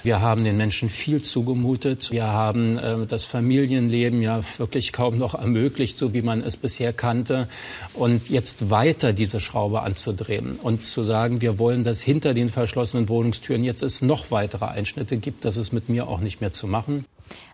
Wir 0.03 0.21
haben 0.21 0.43
den 0.43 0.57
Menschen 0.57 0.89
viel 0.89 1.21
zugemutet. 1.21 2.11
Wir 2.11 2.27
haben 2.27 2.77
äh, 2.77 3.05
das 3.05 3.25
Familienleben 3.25 4.21
ja 4.21 4.41
wirklich 4.57 4.93
kaum 4.93 5.17
noch 5.17 5.35
ermöglicht, 5.35 5.97
so 5.97 6.13
wie 6.13 6.21
man 6.21 6.41
es 6.41 6.57
bisher 6.57 6.93
kannte. 6.93 7.47
Und 7.93 8.29
jetzt 8.29 8.69
weiter 8.69 9.13
diese 9.13 9.39
Schraube 9.39 9.81
anzudrehen 9.81 10.55
und 10.61 10.85
zu 10.85 11.03
sagen, 11.03 11.41
wir 11.41 11.59
wollen, 11.59 11.83
dass 11.83 12.01
hinter 12.01 12.33
den 12.33 12.49
verschlossenen 12.49 13.09
Wohnungstüren 13.09 13.63
jetzt 13.63 13.83
es 13.83 14.01
noch 14.01 14.31
weitere 14.31 14.65
Einschnitte 14.65 15.17
gibt, 15.17 15.45
das 15.45 15.57
ist 15.57 15.73
mit 15.73 15.89
mir 15.89 16.07
auch 16.07 16.19
nicht 16.19 16.41
mehr 16.41 16.51
zu 16.51 16.67
machen. 16.67 17.05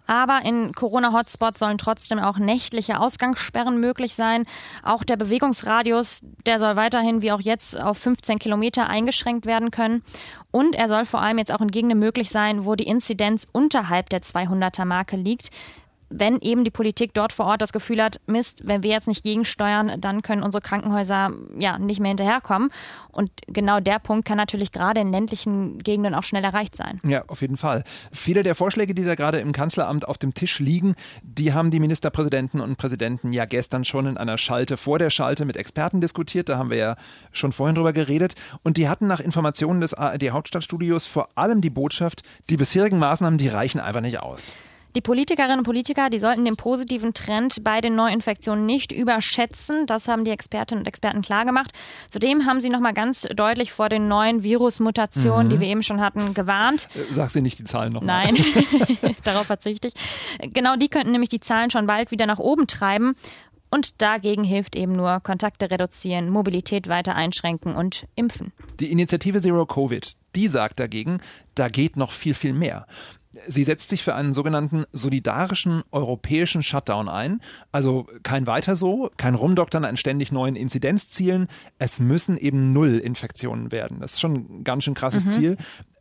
Aber 0.08 0.42
in 0.44 0.72
Corona-Hotspots 0.74 1.60
sollen 1.60 1.78
trotzdem 1.78 2.20
auch 2.20 2.38
nächtliche 2.38 3.00
Ausgangssperren 3.00 3.80
möglich 3.80 4.16
sein. 4.16 4.46
Auch 4.84 5.04
der 5.04 5.18
Bewegungsradius, 5.18 6.22
der 6.46 6.60
soll 6.60 6.76
weiterhin 6.76 7.22
wie 7.22 7.32
auch 7.32 7.42
jetzt 7.42 7.80
auf 7.80 7.98
15 7.98 8.38
Kilometer 8.40 8.88
eingeschränkt 8.88 9.46
werden 9.46 9.72
können. 9.72 10.04
Und 10.52 10.76
er 10.76 10.90
soll 10.90 11.06
vor 11.06 11.22
allem 11.22 11.40
jetzt 11.40 11.52
auch 11.52 11.62
in 11.62 11.72
Gegenden 11.72 12.00
möglich 12.00 12.30
sein, 12.30 12.66
wo 12.66 12.76
die 12.76 12.88
Inzidenz 12.88 13.48
unterhalb 13.52 14.10
der 14.10 14.22
200er 14.22 14.86
Marke 14.86 15.16
liegt 15.16 15.50
wenn 16.18 16.40
eben 16.40 16.64
die 16.64 16.72
Politik 16.72 17.14
dort 17.14 17.34
vor 17.34 17.46
Ort 17.46 17.62
das 17.62 17.74
Gefühl 17.74 18.02
hat, 18.02 18.22
Mist, 18.26 18.62
wenn 18.66 18.84
wir 18.84 18.92
jetzt 18.92 19.08
nicht 19.08 19.24
gegensteuern, 19.24 20.00
dann 20.00 20.22
können 20.22 20.44
unsere 20.44 20.62
Krankenhäuser 20.62 21.32
ja 21.58 21.78
nicht 21.78 22.00
mehr 22.00 22.10
hinterherkommen. 22.10 22.72
Und 23.12 23.32
genau 23.48 23.80
der 23.80 24.00
Punkt 24.00 24.26
kann 24.26 24.38
natürlich 24.38 24.72
gerade 24.72 25.02
in 25.02 25.12
ländlichen 25.12 25.80
Gegenden 25.80 26.16
auch 26.16 26.24
schnell 26.24 26.44
erreicht 26.44 26.76
sein. 26.76 27.02
Ja, 27.06 27.24
auf 27.28 27.42
jeden 27.42 27.58
Fall. 27.58 27.84
Viele 28.12 28.44
der 28.44 28.56
Vorschläge, 28.56 28.94
die 28.96 29.04
da 29.04 29.16
gerade 29.16 29.40
im 29.40 29.52
Kanzleramt 29.52 30.08
auf 30.08 30.18
dem 30.18 30.34
Tisch 30.34 30.60
liegen, 30.60 30.96
die 31.24 31.54
haben 31.54 31.72
die 31.72 31.80
Ministerpräsidenten 31.80 32.62
und 32.62 32.78
Präsidenten 32.78 33.34
ja 33.34 33.46
gestern 33.46 33.86
schon 33.86 34.06
in 34.06 34.18
einer 34.18 34.38
Schalte 34.38 34.78
vor 34.78 35.00
der 35.00 35.10
Schalte 35.10 35.46
mit 35.46 35.58
Experten 35.58 36.02
diskutiert. 36.02 36.50
Da 36.50 36.58
haben 36.58 36.70
wir 36.70 36.78
ja 36.78 36.96
schon 37.32 37.52
vorhin 37.52 37.76
drüber 37.76 37.94
geredet. 37.94 38.36
Und 38.64 38.78
die 38.78 38.88
hatten 38.88 39.08
nach 39.08 39.20
Informationen 39.20 39.82
des 39.82 39.94
ARD 39.94 40.32
Hauptstadtstudios 40.32 41.06
vor 41.06 41.30
allem 41.36 41.62
die 41.62 41.70
Botschaft, 41.70 42.24
die 42.50 42.58
bisherigen 42.58 43.00
Maßnahmen, 43.00 43.38
die 43.38 43.48
reichen 43.48 43.80
einfach 43.80 44.02
nicht 44.02 44.20
aus. 44.20 44.54
Die 44.96 45.02
Politikerinnen 45.02 45.60
und 45.60 45.66
Politiker, 45.66 46.10
die 46.10 46.20
sollten 46.20 46.46
den 46.46 46.56
positiven 46.56 47.14
Trend 47.14 47.66
bei 47.66 47.82
den 47.82 47.96
Neuinfektionen 47.96 48.66
nicht 48.66 48.94
überschätzen. 48.94 49.86
Das 49.88 50.08
haben 50.08 50.24
die 50.24 50.32
Expertinnen 50.32 50.84
und 50.84 50.88
Experten 50.88 51.22
klargemacht. 51.22 51.72
Zudem 52.10 52.46
haben 52.46 52.62
sie 52.62 52.70
nochmal 52.70 52.94
ganz 52.94 53.24
deutlich 53.36 53.74
vor 53.74 53.90
den 53.90 54.08
neuen 54.08 54.44
Virusmutationen, 54.44 55.48
mhm. 55.48 55.50
die 55.50 55.60
wir 55.60 55.68
eben 55.68 55.84
schon 55.84 56.00
hatten, 56.00 56.34
gewarnt. 56.34 56.88
Äh, 56.96 57.12
sag 57.12 57.30
sie 57.30 57.42
nicht 57.42 57.60
die 57.60 57.66
Zahlen 57.66 57.92
nochmal. 57.92 58.32
Nein, 58.32 58.38
darauf 59.26 59.48
verzichte 59.48 59.90
ich. 59.90 60.54
Genau 60.54 60.78
die 60.78 60.88
könnten 60.88 61.12
nämlich 61.12 61.30
die 61.30 61.42
Zahlen 61.42 61.72
schon 61.72 61.88
bald 61.88 62.12
wieder 62.12 62.26
nach 62.26 62.40
oben 62.40 62.66
treiben. 62.66 63.16
Und 63.70 64.02
dagegen 64.02 64.46
hilft 64.46 64.78
eben 64.78 64.94
nur 64.94 65.20
Kontakte 65.20 65.70
reduzieren, 65.70 66.30
Mobilität 66.30 66.88
weiter 66.88 67.16
einschränken 67.16 67.76
und 67.76 68.08
impfen. 68.16 68.54
Die 68.80 68.90
Initiative 68.90 69.42
Zero 69.42 69.66
Covid, 69.66 70.14
die 70.36 70.48
sagt 70.48 70.80
dagegen, 70.80 71.20
da 71.56 71.68
geht 71.68 71.98
noch 71.98 72.12
viel, 72.12 72.34
viel 72.34 72.54
mehr. 72.54 72.88
Sie 73.48 73.64
setzt 73.64 73.90
sich 73.90 74.04
für 74.04 74.16
einen 74.16 74.34
sogenannten 74.34 74.86
solidarischen 74.92 75.84
europäischen 75.92 76.64
Shutdown 76.64 77.10
ein. 77.10 77.42
Also 77.72 78.08
kein 78.24 78.48
weiter 78.48 78.76
so, 78.76 79.10
kein 79.18 79.36
Rumdoktern 79.36 79.86
an 79.86 79.98
ständig 79.98 80.32
neuen 80.32 80.56
Inzidenzzielen. 80.56 81.48
Es 81.78 82.00
müssen 82.00 82.38
eben 82.38 82.74
null 82.74 82.98
Infektionen 82.98 83.72
werden. 83.72 84.00
Das 84.00 84.14
ist 84.14 84.20
schon 84.20 84.34
ein 84.34 84.64
ganz 84.64 84.84
schön 84.84 84.94
krasses 84.94 85.26
mhm. 85.26 85.30
Ziel. 85.32 85.58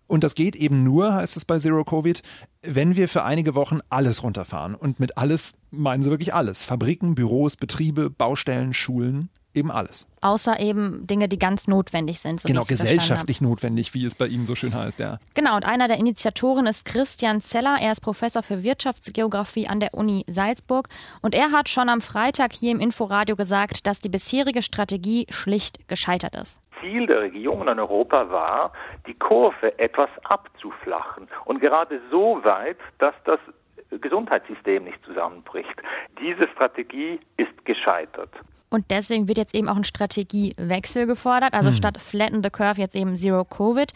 Und 0.06 0.22
das 0.22 0.34
geht 0.34 0.54
eben 0.54 0.82
nur, 0.84 1.14
heißt 1.14 1.36
es 1.36 1.44
bei 1.44 1.58
Zero 1.58 1.82
Covid, 1.82 2.22
wenn 2.62 2.96
wir 2.96 3.08
für 3.08 3.24
einige 3.24 3.54
Wochen 3.54 3.78
alles 3.88 4.22
runterfahren. 4.22 4.74
Und 4.74 5.00
mit 5.00 5.16
alles 5.16 5.56
meinen 5.70 6.02
sie 6.02 6.10
wirklich 6.10 6.34
alles. 6.34 6.62
Fabriken, 6.62 7.14
Büros, 7.14 7.56
Betriebe, 7.56 8.10
Baustellen, 8.10 8.74
Schulen, 8.74 9.30
eben 9.54 9.70
alles. 9.70 10.06
Außer 10.20 10.58
eben 10.58 11.06
Dinge, 11.06 11.28
die 11.28 11.38
ganz 11.38 11.68
notwendig 11.68 12.20
sind. 12.20 12.40
So 12.40 12.49
genau, 12.49 12.64
gesellschaftlich 12.64 13.40
notwendig, 13.40 13.94
wie 13.94 14.04
es 14.04 14.14
bei 14.14 14.26
Ihnen 14.26 14.46
so 14.46 14.54
schön 14.54 14.75
heißt, 14.75 15.00
ja. 15.00 15.18
Genau, 15.34 15.56
und 15.56 15.64
einer 15.64 15.88
der 15.88 15.99
Initiatoren 15.99 16.66
ist 16.66 16.84
Christian 16.87 17.40
Zeller. 17.40 17.76
Er 17.80 17.92
ist 17.92 18.00
Professor 18.00 18.42
für 18.42 18.62
Wirtschaftsgeografie 18.62 19.68
an 19.68 19.80
der 19.80 19.94
Uni 19.94 20.25
Salzburg. 20.28 20.88
Und 21.20 21.34
er 21.34 21.52
hat 21.52 21.68
schon 21.68 21.88
am 21.88 22.00
Freitag 22.00 22.52
hier 22.52 22.73
im 22.73 22.80
Inforadio 22.80 23.37
gesagt, 23.37 23.87
dass 23.87 24.00
die 24.00 24.08
bisherige 24.08 24.62
Strategie 24.62 25.26
schlicht 25.30 25.88
gescheitert 25.88 26.34
ist. 26.34 26.61
Ziel 26.80 27.06
der 27.06 27.20
Regierungen 27.20 27.68
in 27.68 27.78
Europa 27.78 28.30
war, 28.30 28.73
die 29.06 29.14
Kurve 29.14 29.78
etwas 29.78 30.11
abzuflachen. 30.25 31.28
Und 31.44 31.61
gerade 31.61 32.00
so 32.11 32.40
weit, 32.44 32.78
dass 32.99 33.14
das 33.25 33.38
Gesundheitssystem 34.00 34.84
nicht 34.84 35.04
zusammenbricht. 35.04 35.75
Diese 36.20 36.49
Strategie 36.49 37.20
ist 37.37 37.64
gescheitert. 37.64 38.30
Und 38.75 38.90
deswegen 38.90 39.28
wird 39.28 39.38
jetzt 39.38 39.54
eben 39.54 39.69
auch 39.69 39.76
ein 39.76 39.85
Strategiewechsel 39.85 41.07
gefordert. 41.07 41.54
Also 41.54 41.69
hm. 41.69 41.76
statt 41.76 42.00
Flatten 42.00 42.43
the 42.43 42.50
Curve 42.50 42.81
jetzt 42.81 42.97
eben 42.97 43.16
Zero 43.16 43.45
Covid. 43.45 43.93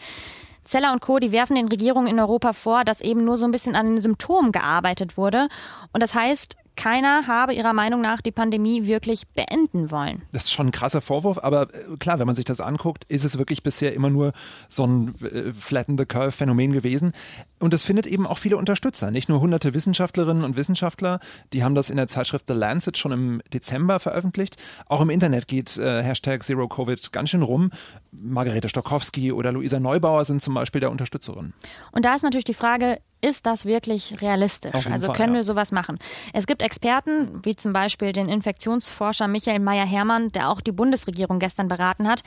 Zeller 0.63 0.93
und 0.93 1.01
Co., 1.01 1.19
die 1.19 1.33
werfen 1.33 1.55
den 1.55 1.67
Regierungen 1.67 2.07
in 2.07 2.17
Europa 2.17 2.53
vor, 2.53 2.85
dass 2.85 3.01
eben 3.01 3.25
nur 3.25 3.35
so 3.35 3.43
ein 3.43 3.51
bisschen 3.51 3.75
an 3.75 3.87
den 3.87 4.01
Symptomen 4.01 4.53
gearbeitet 4.53 5.17
wurde. 5.17 5.49
Und 5.91 6.01
das 6.01 6.13
heißt, 6.13 6.55
keiner 6.79 7.27
habe 7.27 7.53
ihrer 7.53 7.73
Meinung 7.73 7.99
nach 7.99 8.21
die 8.21 8.31
Pandemie 8.31 8.87
wirklich 8.87 9.27
beenden 9.27 9.91
wollen. 9.91 10.21
Das 10.31 10.45
ist 10.45 10.53
schon 10.53 10.67
ein 10.67 10.71
krasser 10.71 11.01
Vorwurf, 11.01 11.37
aber 11.37 11.63
äh, 11.73 11.97
klar, 11.99 12.19
wenn 12.19 12.25
man 12.25 12.37
sich 12.37 12.45
das 12.45 12.61
anguckt, 12.61 13.03
ist 13.09 13.25
es 13.25 13.37
wirklich 13.37 13.63
bisher 13.63 13.93
immer 13.93 14.09
nur 14.09 14.31
so 14.69 14.87
ein 14.87 15.13
äh, 15.21 15.51
Flatten 15.51 15.97
the 15.97 16.05
Curve 16.05 16.31
Phänomen 16.31 16.71
gewesen. 16.71 17.11
Und 17.59 17.73
es 17.73 17.83
findet 17.83 18.07
eben 18.07 18.25
auch 18.25 18.37
viele 18.37 18.55
Unterstützer, 18.55 19.11
nicht 19.11 19.27
nur 19.27 19.41
hunderte 19.41 19.73
Wissenschaftlerinnen 19.73 20.45
und 20.45 20.55
Wissenschaftler, 20.55 21.19
die 21.51 21.65
haben 21.65 21.75
das 21.75 21.89
in 21.89 21.97
der 21.97 22.07
Zeitschrift 22.07 22.45
The 22.47 22.53
Lancet 22.53 22.97
schon 22.97 23.11
im 23.11 23.41
Dezember 23.53 23.99
veröffentlicht. 23.99 24.55
Auch 24.87 25.01
im 25.01 25.09
Internet 25.09 25.49
geht 25.49 25.77
äh, 25.77 26.01
Hashtag 26.01 26.43
Zero 26.43 26.69
Covid 26.69 27.11
ganz 27.11 27.31
schön 27.31 27.43
rum. 27.43 27.71
Margarete 28.13 28.69
Stokowski 28.69 29.33
oder 29.33 29.51
Luisa 29.51 29.81
Neubauer 29.81 30.23
sind 30.23 30.41
zum 30.41 30.53
Beispiel 30.53 30.79
der 30.79 30.91
Unterstützerin. 30.91 31.53
Und 31.91 32.05
da 32.05 32.15
ist 32.15 32.23
natürlich 32.23 32.45
die 32.45 32.53
Frage, 32.53 32.99
ist 33.21 33.45
das 33.45 33.65
wirklich 33.65 34.21
realistisch? 34.21 34.87
Also 34.87 35.07
Fall, 35.07 35.15
können 35.15 35.33
ja. 35.33 35.39
wir 35.39 35.43
sowas 35.43 35.71
machen? 35.71 35.97
Es 36.33 36.47
gibt 36.47 36.61
Experten, 36.61 37.43
wie 37.43 37.55
zum 37.55 37.73
Beispiel 37.73 38.11
den 38.11 38.29
Infektionsforscher 38.29 39.27
Michael 39.27 39.59
Meyer-Hermann, 39.59 40.31
der 40.31 40.49
auch 40.49 40.61
die 40.61 40.71
Bundesregierung 40.71 41.39
gestern 41.39 41.67
beraten 41.67 42.07
hat, 42.07 42.21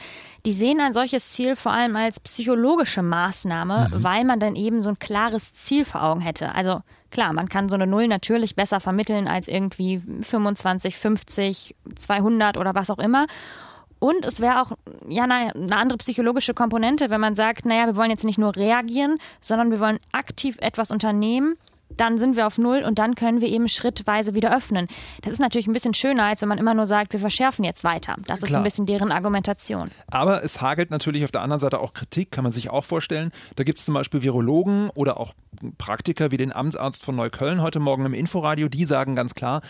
die 0.44 0.52
sehen 0.52 0.80
ein 0.80 0.92
solches 0.92 1.30
Ziel 1.30 1.56
vor 1.56 1.72
allem 1.72 1.96
als 1.96 2.20
psychologische 2.20 3.02
Maßnahme, 3.02 3.88
mhm. 3.90 4.04
weil 4.04 4.24
man 4.24 4.40
dann 4.40 4.56
eben 4.56 4.82
so 4.82 4.90
ein 4.90 4.98
klares 4.98 5.52
Ziel 5.52 5.84
vor 5.84 6.02
Augen 6.02 6.20
hätte. 6.20 6.54
Also 6.54 6.80
klar, 7.10 7.32
man 7.32 7.48
kann 7.48 7.68
so 7.68 7.74
eine 7.74 7.86
Null 7.86 8.08
natürlich 8.08 8.54
besser 8.54 8.80
vermitteln 8.80 9.28
als 9.28 9.48
irgendwie 9.48 10.02
25, 10.20 10.96
50, 10.96 11.74
200 11.96 12.56
oder 12.56 12.74
was 12.74 12.90
auch 12.90 12.98
immer. 12.98 13.26
Und 14.02 14.24
es 14.24 14.40
wäre 14.40 14.60
auch 14.60 14.72
ja, 15.08 15.22
eine, 15.22 15.54
eine 15.54 15.76
andere 15.76 15.96
psychologische 15.98 16.54
Komponente, 16.54 17.08
wenn 17.08 17.20
man 17.20 17.36
sagt, 17.36 17.64
naja, 17.64 17.86
wir 17.86 17.94
wollen 17.94 18.10
jetzt 18.10 18.24
nicht 18.24 18.36
nur 18.36 18.56
reagieren, 18.56 19.18
sondern 19.40 19.70
wir 19.70 19.78
wollen 19.78 20.00
aktiv 20.10 20.56
etwas 20.60 20.90
unternehmen, 20.90 21.54
dann 21.96 22.18
sind 22.18 22.34
wir 22.34 22.48
auf 22.48 22.58
Null 22.58 22.82
und 22.84 22.98
dann 22.98 23.14
können 23.14 23.40
wir 23.40 23.46
eben 23.46 23.68
schrittweise 23.68 24.34
wieder 24.34 24.56
öffnen. 24.56 24.88
Das 25.22 25.32
ist 25.32 25.38
natürlich 25.38 25.68
ein 25.68 25.72
bisschen 25.72 25.94
schöner, 25.94 26.24
als 26.24 26.42
wenn 26.42 26.48
man 26.48 26.58
immer 26.58 26.74
nur 26.74 26.88
sagt, 26.88 27.12
wir 27.12 27.20
verschärfen 27.20 27.64
jetzt 27.64 27.84
weiter. 27.84 28.16
Das 28.26 28.40
Klar. 28.40 28.50
ist 28.50 28.56
ein 28.56 28.64
bisschen 28.64 28.86
deren 28.86 29.12
Argumentation. 29.12 29.92
Aber 30.08 30.42
es 30.42 30.60
hagelt 30.60 30.90
natürlich 30.90 31.22
auf 31.22 31.30
der 31.30 31.42
anderen 31.42 31.60
Seite 31.60 31.78
auch 31.78 31.94
Kritik, 31.94 32.32
kann 32.32 32.42
man 32.42 32.50
sich 32.50 32.70
auch 32.70 32.84
vorstellen. 32.84 33.30
Da 33.54 33.62
gibt 33.62 33.78
es 33.78 33.84
zum 33.84 33.94
Beispiel 33.94 34.22
Virologen 34.22 34.90
oder 34.90 35.20
auch 35.20 35.32
Praktiker 35.78 36.32
wie 36.32 36.38
den 36.38 36.52
Amtsarzt 36.52 37.04
von 37.04 37.14
Neukölln 37.14 37.62
heute 37.62 37.78
Morgen 37.78 38.04
im 38.04 38.14
Inforadio, 38.14 38.68
die 38.68 38.84
sagen 38.84 39.14
ganz 39.14 39.36
klar, 39.36 39.62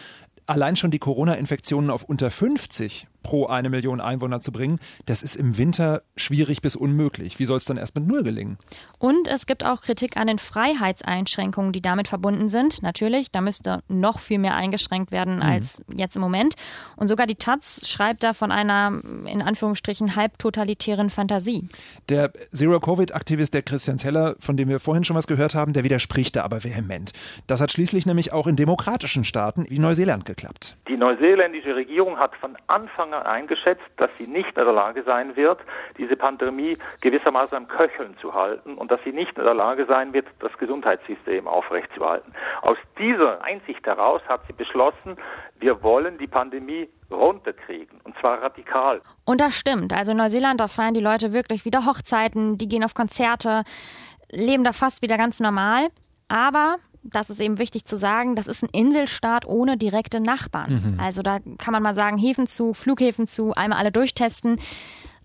allein 0.46 0.76
schon 0.76 0.90
die 0.90 0.98
Corona-Infektionen 0.98 1.90
auf 1.90 2.04
unter 2.04 2.30
50 2.30 3.08
pro 3.22 3.46
eine 3.46 3.70
Million 3.70 4.00
Einwohner 4.00 4.40
zu 4.40 4.52
bringen, 4.52 4.78
das 5.06 5.22
ist 5.22 5.36
im 5.36 5.58
Winter 5.58 6.02
schwierig 6.16 6.62
bis 6.62 6.76
unmöglich. 6.76 7.38
Wie 7.38 7.44
soll 7.44 7.58
es 7.58 7.64
dann 7.64 7.76
erst 7.76 7.94
mit 7.94 8.06
Null 8.06 8.22
gelingen? 8.22 8.58
Und 8.98 9.28
es 9.28 9.46
gibt 9.46 9.64
auch 9.64 9.82
Kritik 9.82 10.16
an 10.16 10.26
den 10.26 10.38
Freiheitseinschränkungen, 10.38 11.72
die 11.72 11.80
damit 11.80 12.08
verbunden 12.08 12.48
sind. 12.48 12.82
Natürlich, 12.82 13.30
da 13.30 13.40
müsste 13.40 13.82
noch 13.88 14.18
viel 14.18 14.38
mehr 14.38 14.54
eingeschränkt 14.54 15.12
werden 15.12 15.36
mhm. 15.36 15.42
als 15.42 15.82
jetzt 15.94 16.16
im 16.16 16.22
Moment. 16.22 16.54
Und 16.96 17.08
sogar 17.08 17.26
die 17.26 17.34
Taz 17.34 17.88
schreibt 17.88 18.22
da 18.22 18.32
von 18.32 18.50
einer, 18.50 18.92
in 19.26 19.42
Anführungsstrichen, 19.42 20.16
halbtotalitären 20.16 21.10
Fantasie. 21.10 21.68
Der 22.08 22.32
Zero-Covid-Aktivist, 22.52 23.54
der 23.54 23.62
Christian 23.62 23.98
Zeller, 23.98 24.36
von 24.38 24.56
dem 24.56 24.68
wir 24.68 24.80
vorhin 24.80 25.04
schon 25.04 25.16
was 25.16 25.26
gehört 25.26 25.54
haben, 25.54 25.72
der 25.72 25.84
widerspricht 25.84 26.36
da 26.36 26.42
aber 26.42 26.64
vehement. 26.64 27.12
Das 27.46 27.60
hat 27.60 27.72
schließlich 27.72 28.06
nämlich 28.06 28.32
auch 28.32 28.46
in 28.46 28.56
demokratischen 28.56 29.24
Staaten 29.24 29.66
wie 29.68 29.78
Neuseeland 29.78 30.24
geklappt. 30.24 30.76
Die 30.88 30.96
neuseeländische 30.96 31.74
Regierung 31.74 32.18
hat 32.18 32.34
von 32.36 32.56
Anfang 32.66 33.11
an 33.11 33.11
eingeschätzt, 33.20 33.82
dass 33.96 34.16
sie 34.16 34.26
nicht 34.26 34.48
in 34.48 34.64
der 34.64 34.72
Lage 34.72 35.02
sein 35.02 35.36
wird, 35.36 35.60
diese 35.98 36.16
Pandemie 36.16 36.76
gewissermaßen 37.00 37.56
am 37.56 37.68
Köcheln 37.68 38.16
zu 38.18 38.34
halten 38.34 38.74
und 38.74 38.90
dass 38.90 39.00
sie 39.04 39.12
nicht 39.12 39.36
in 39.36 39.44
der 39.44 39.54
Lage 39.54 39.86
sein 39.86 40.12
wird, 40.12 40.26
das 40.40 40.52
Gesundheitssystem 40.58 41.46
aufrechtzuerhalten. 41.46 42.32
Aus 42.62 42.78
dieser 42.98 43.42
Einsicht 43.42 43.86
heraus 43.86 44.22
hat 44.28 44.40
sie 44.46 44.52
beschlossen, 44.52 45.16
wir 45.58 45.82
wollen 45.82 46.18
die 46.18 46.26
Pandemie 46.26 46.88
runterkriegen 47.10 48.00
und 48.04 48.16
zwar 48.18 48.42
radikal. 48.42 49.00
Und 49.24 49.40
das 49.40 49.54
stimmt. 49.54 49.92
Also 49.92 50.12
in 50.12 50.16
Neuseeland, 50.16 50.60
da 50.60 50.68
feiern 50.68 50.94
die 50.94 51.00
Leute 51.00 51.32
wirklich 51.32 51.64
wieder 51.64 51.86
Hochzeiten, 51.86 52.58
die 52.58 52.68
gehen 52.68 52.84
auf 52.84 52.94
Konzerte, 52.94 53.62
leben 54.30 54.64
da 54.64 54.72
fast 54.72 55.02
wieder 55.02 55.18
ganz 55.18 55.40
normal. 55.40 55.88
Aber 56.28 56.76
das 57.02 57.30
ist 57.30 57.40
eben 57.40 57.58
wichtig 57.58 57.84
zu 57.84 57.96
sagen, 57.96 58.36
das 58.36 58.46
ist 58.46 58.62
ein 58.62 58.68
Inselstaat 58.72 59.46
ohne 59.46 59.76
direkte 59.76 60.20
Nachbarn. 60.20 60.94
Mhm. 60.94 61.00
Also 61.00 61.22
da 61.22 61.38
kann 61.58 61.72
man 61.72 61.82
mal 61.82 61.94
sagen, 61.94 62.18
Häfen 62.18 62.46
zu, 62.46 62.74
Flughäfen 62.74 63.26
zu, 63.26 63.52
einmal 63.52 63.78
alle 63.78 63.92
durchtesten. 63.92 64.58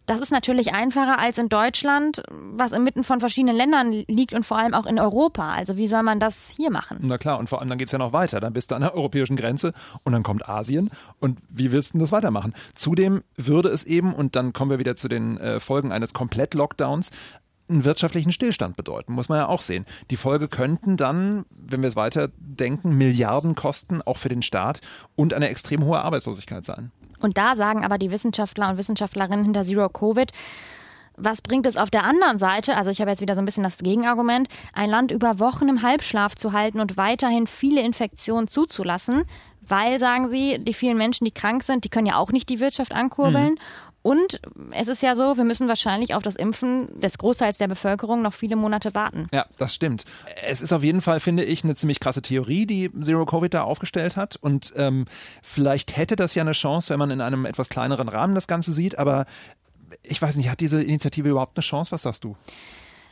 Das 0.07 0.21
ist 0.21 0.31
natürlich 0.31 0.73
einfacher 0.73 1.19
als 1.19 1.37
in 1.37 1.49
Deutschland, 1.49 2.23
was 2.31 2.71
inmitten 2.71 3.03
von 3.03 3.19
verschiedenen 3.19 3.57
Ländern 3.57 3.91
liegt 3.91 4.33
und 4.33 4.45
vor 4.45 4.57
allem 4.57 4.73
auch 4.73 4.85
in 4.85 4.99
Europa. 4.99 5.51
Also 5.53 5.75
wie 5.75 5.87
soll 5.87 6.01
man 6.01 6.21
das 6.21 6.53
hier 6.55 6.71
machen? 6.71 6.99
Na 7.01 7.17
klar, 7.17 7.37
und 7.37 7.49
vor 7.49 7.59
allem 7.59 7.67
dann 7.67 7.77
geht 7.77 7.89
es 7.89 7.91
ja 7.91 7.99
noch 7.99 8.13
weiter. 8.13 8.39
Dann 8.39 8.53
bist 8.53 8.71
du 8.71 8.75
an 8.75 8.83
der 8.83 8.95
europäischen 8.95 9.35
Grenze 9.35 9.73
und 10.03 10.13
dann 10.13 10.23
kommt 10.23 10.47
Asien. 10.47 10.91
Und 11.19 11.39
wie 11.49 11.73
willst 11.73 11.93
du 11.93 11.97
das 11.97 12.13
weitermachen? 12.13 12.53
Zudem 12.73 13.21
würde 13.35 13.67
es 13.67 13.83
eben, 13.83 14.13
und 14.13 14.37
dann 14.37 14.53
kommen 14.53 14.71
wir 14.71 14.79
wieder 14.79 14.95
zu 14.95 15.09
den 15.09 15.37
äh, 15.39 15.59
Folgen 15.59 15.91
eines 15.91 16.13
Komplett-Lockdowns, 16.13 17.11
einen 17.69 17.85
wirtschaftlichen 17.85 18.31
Stillstand 18.31 18.75
bedeuten, 18.75 19.13
muss 19.13 19.29
man 19.29 19.39
ja 19.39 19.47
auch 19.47 19.61
sehen. 19.61 19.85
Die 20.09 20.17
Folge 20.17 20.47
könnten 20.47 20.97
dann, 20.97 21.45
wenn 21.49 21.81
wir 21.81 21.89
es 21.89 21.95
weiter 21.95 22.29
denken, 22.37 22.97
Milliarden 22.97 23.55
kosten, 23.55 24.01
auch 24.01 24.17
für 24.17 24.29
den 24.29 24.41
Staat 24.41 24.81
und 25.15 25.33
eine 25.33 25.49
extrem 25.49 25.83
hohe 25.83 25.99
Arbeitslosigkeit 25.99 26.63
sein. 26.63 26.91
Und 27.19 27.37
da 27.37 27.55
sagen 27.55 27.83
aber 27.83 27.97
die 27.97 28.11
Wissenschaftler 28.11 28.69
und 28.69 28.77
Wissenschaftlerinnen 28.77 29.43
hinter 29.43 29.63
Zero 29.63 29.89
Covid, 29.89 30.31
was 31.17 31.41
bringt 31.41 31.65
es 31.65 31.77
auf 31.77 31.89
der 31.89 32.03
anderen 32.03 32.37
Seite? 32.37 32.77
Also 32.77 32.91
ich 32.91 33.01
habe 33.01 33.09
jetzt 33.09 33.21
wieder 33.21 33.33
so 33.33 33.41
ein 33.41 33.45
bisschen 33.45 33.63
das 33.63 33.79
Gegenargument, 33.79 34.49
ein 34.73 34.89
Land 34.89 35.11
über 35.11 35.39
Wochen 35.39 35.67
im 35.67 35.81
Halbschlaf 35.81 36.35
zu 36.35 36.53
halten 36.53 36.79
und 36.79 36.95
weiterhin 36.95 37.47
viele 37.47 37.81
Infektionen 37.81 38.47
zuzulassen, 38.47 39.23
weil, 39.67 39.99
sagen 39.99 40.27
sie, 40.27 40.59
die 40.59 40.73
vielen 40.73 40.97
Menschen, 40.97 41.25
die 41.25 41.31
krank 41.31 41.63
sind, 41.63 41.83
die 41.83 41.89
können 41.89 42.07
ja 42.07 42.17
auch 42.17 42.31
nicht 42.31 42.49
die 42.49 42.59
Wirtschaft 42.59 42.93
ankurbeln. 42.93 43.53
Mhm. 43.53 43.59
Und 44.07 44.39
es 44.71 44.87
ist 44.87 45.01
ja 45.03 45.17
so, 45.17 45.35
wir 45.35 45.43
müssen 45.43 45.67
wahrscheinlich 45.67 46.13
auf 46.13 46.23
das 46.23 46.37
Impfen 46.37 46.97
des 46.97 47.17
Großteils 47.17 47.57
der 47.57 47.67
Bevölkerung 47.67 48.21
noch 48.21 48.33
viele 48.33 48.55
Monate 48.55 48.95
warten. 48.95 49.27
Ja, 49.33 49.45
das 49.57 49.75
stimmt. 49.75 50.05
Es 50.47 50.61
ist 50.61 50.71
auf 50.71 50.81
jeden 50.81 51.01
Fall, 51.01 51.19
finde 51.19 51.43
ich, 51.43 51.65
eine 51.65 51.75
ziemlich 51.75 51.99
krasse 51.99 52.21
Theorie, 52.21 52.65
die 52.65 52.89
Zero 53.01 53.25
Covid 53.25 53.53
da 53.53 53.63
aufgestellt 53.63 54.15
hat. 54.15 54.37
Und 54.37 54.71
ähm, 54.77 55.05
vielleicht 55.43 55.97
hätte 55.97 56.15
das 56.15 56.35
ja 56.35 56.43
eine 56.43 56.53
Chance, 56.53 56.89
wenn 56.89 56.99
man 56.99 57.11
in 57.11 57.19
einem 57.19 57.45
etwas 57.45 57.67
kleineren 57.67 58.07
Rahmen 58.07 58.33
das 58.33 58.47
Ganze 58.47 58.71
sieht. 58.71 58.97
Aber 58.97 59.25
ich 60.03 60.21
weiß 60.21 60.37
nicht, 60.37 60.49
hat 60.49 60.61
diese 60.61 60.81
Initiative 60.81 61.27
überhaupt 61.27 61.57
eine 61.57 61.63
Chance? 61.63 61.91
Was 61.91 62.03
sagst 62.03 62.23
du? 62.23 62.37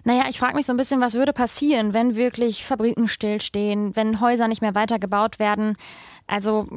Naja, 0.05 0.25
ich 0.29 0.37
frage 0.37 0.55
mich 0.55 0.67
so 0.67 0.71
ein 0.71 0.77
bisschen, 0.77 1.01
was 1.01 1.15
würde 1.15 1.33
passieren, 1.33 1.95
wenn 1.95 2.15
wirklich 2.15 2.63
Fabriken 2.63 3.07
stillstehen, 3.07 3.95
wenn 3.95 4.21
Häuser 4.21 4.47
nicht 4.47 4.61
mehr 4.61 4.75
weitergebaut 4.75 5.39
werden. 5.39 5.75
Also 6.27 6.67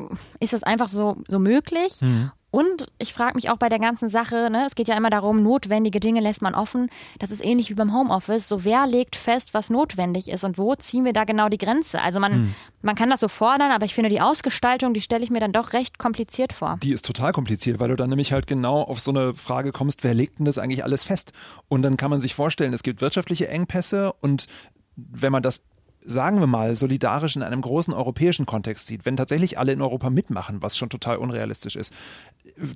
ist 0.41 0.53
das 0.53 0.63
einfach 0.63 0.89
so, 0.89 1.17
so 1.29 1.39
möglich? 1.39 2.01
Mhm. 2.01 2.31
Und 2.51 2.91
ich 2.97 3.13
frage 3.13 3.35
mich 3.35 3.51
auch 3.51 3.59
bei 3.59 3.69
der 3.69 3.79
ganzen 3.79 4.09
Sache, 4.09 4.49
ne, 4.51 4.65
es 4.67 4.75
geht 4.75 4.89
ja 4.89 4.97
immer 4.97 5.11
darum, 5.11 5.43
notwendige 5.43 6.01
Dinge 6.01 6.21
lässt 6.21 6.41
man 6.41 6.55
offen. 6.55 6.89
Das 7.19 7.31
ist 7.31 7.45
ähnlich 7.45 7.69
wie 7.69 7.75
beim 7.75 7.95
Homeoffice. 7.95 8.49
So 8.49 8.65
wer 8.65 8.87
legt 8.87 9.17
fest, 9.17 9.53
was 9.53 9.69
notwendig 9.69 10.29
ist 10.29 10.45
und 10.45 10.57
wo 10.57 10.75
ziehen 10.75 11.05
wir 11.05 11.13
da 11.13 11.25
genau 11.25 11.51
die 11.51 11.59
Grenze? 11.59 12.01
Also 12.01 12.21
man, 12.21 12.33
hm. 12.33 12.55
man 12.81 12.95
kann 12.95 13.11
das 13.11 13.21
so 13.21 13.29
fordern, 13.29 13.71
aber 13.71 13.85
ich 13.85 13.95
finde 13.95 14.09
die 14.09 14.23
Ausgestaltung, 14.23 14.95
die 14.95 15.03
stelle 15.03 15.23
ich 15.23 15.31
mir 15.31 15.41
dann 15.41 15.53
doch 15.53 15.75
recht 15.75 15.99
kompliziert 15.99 16.55
vor. 16.55 16.79
Die 16.83 16.93
ist 16.93 17.05
total 17.05 17.33
kompliziert, 17.33 17.81
weil 17.81 17.89
du 17.91 17.97
dann 17.97 18.09
nämlich 18.09 18.33
halt 18.33 18.47
genau 18.47 18.81
auf 18.81 19.01
so 19.01 19.11
eine 19.11 19.35
Frage 19.35 19.71
kommst, 19.71 20.03
wer 20.03 20.15
legt 20.15 20.39
denn 20.39 20.47
das 20.47 20.57
eigentlich 20.57 20.85
alles 20.85 21.05
fest? 21.05 21.33
Und 21.69 21.83
dann 21.83 21.99
kann 21.99 22.11
man 22.11 22.21
sich 22.21 22.35
vorstellen, 22.35 22.73
es 22.73 22.83
gibt 22.83 23.03
wirtschaftliche 23.03 23.49
Engpässe 23.49 24.15
und 24.21 24.47
wenn 24.97 25.33
man 25.33 25.43
das 25.43 25.65
sagen 26.05 26.41
wir 26.41 26.47
mal, 26.47 26.75
solidarisch 26.77 27.37
in 27.37 27.43
einem 27.43 27.61
großen 27.61 27.93
europäischen 27.93 28.47
Kontext 28.47 28.87
sieht, 28.87 29.05
wenn 29.05 29.17
tatsächlich 29.17 29.59
alle 29.59 29.73
in 29.73 29.83
Europa 29.83 30.11
mitmachen, 30.11 30.63
was 30.63 30.77
schon 30.77 30.89
total 30.89 31.19
unrealistisch 31.19 31.77
ist, 31.77 31.93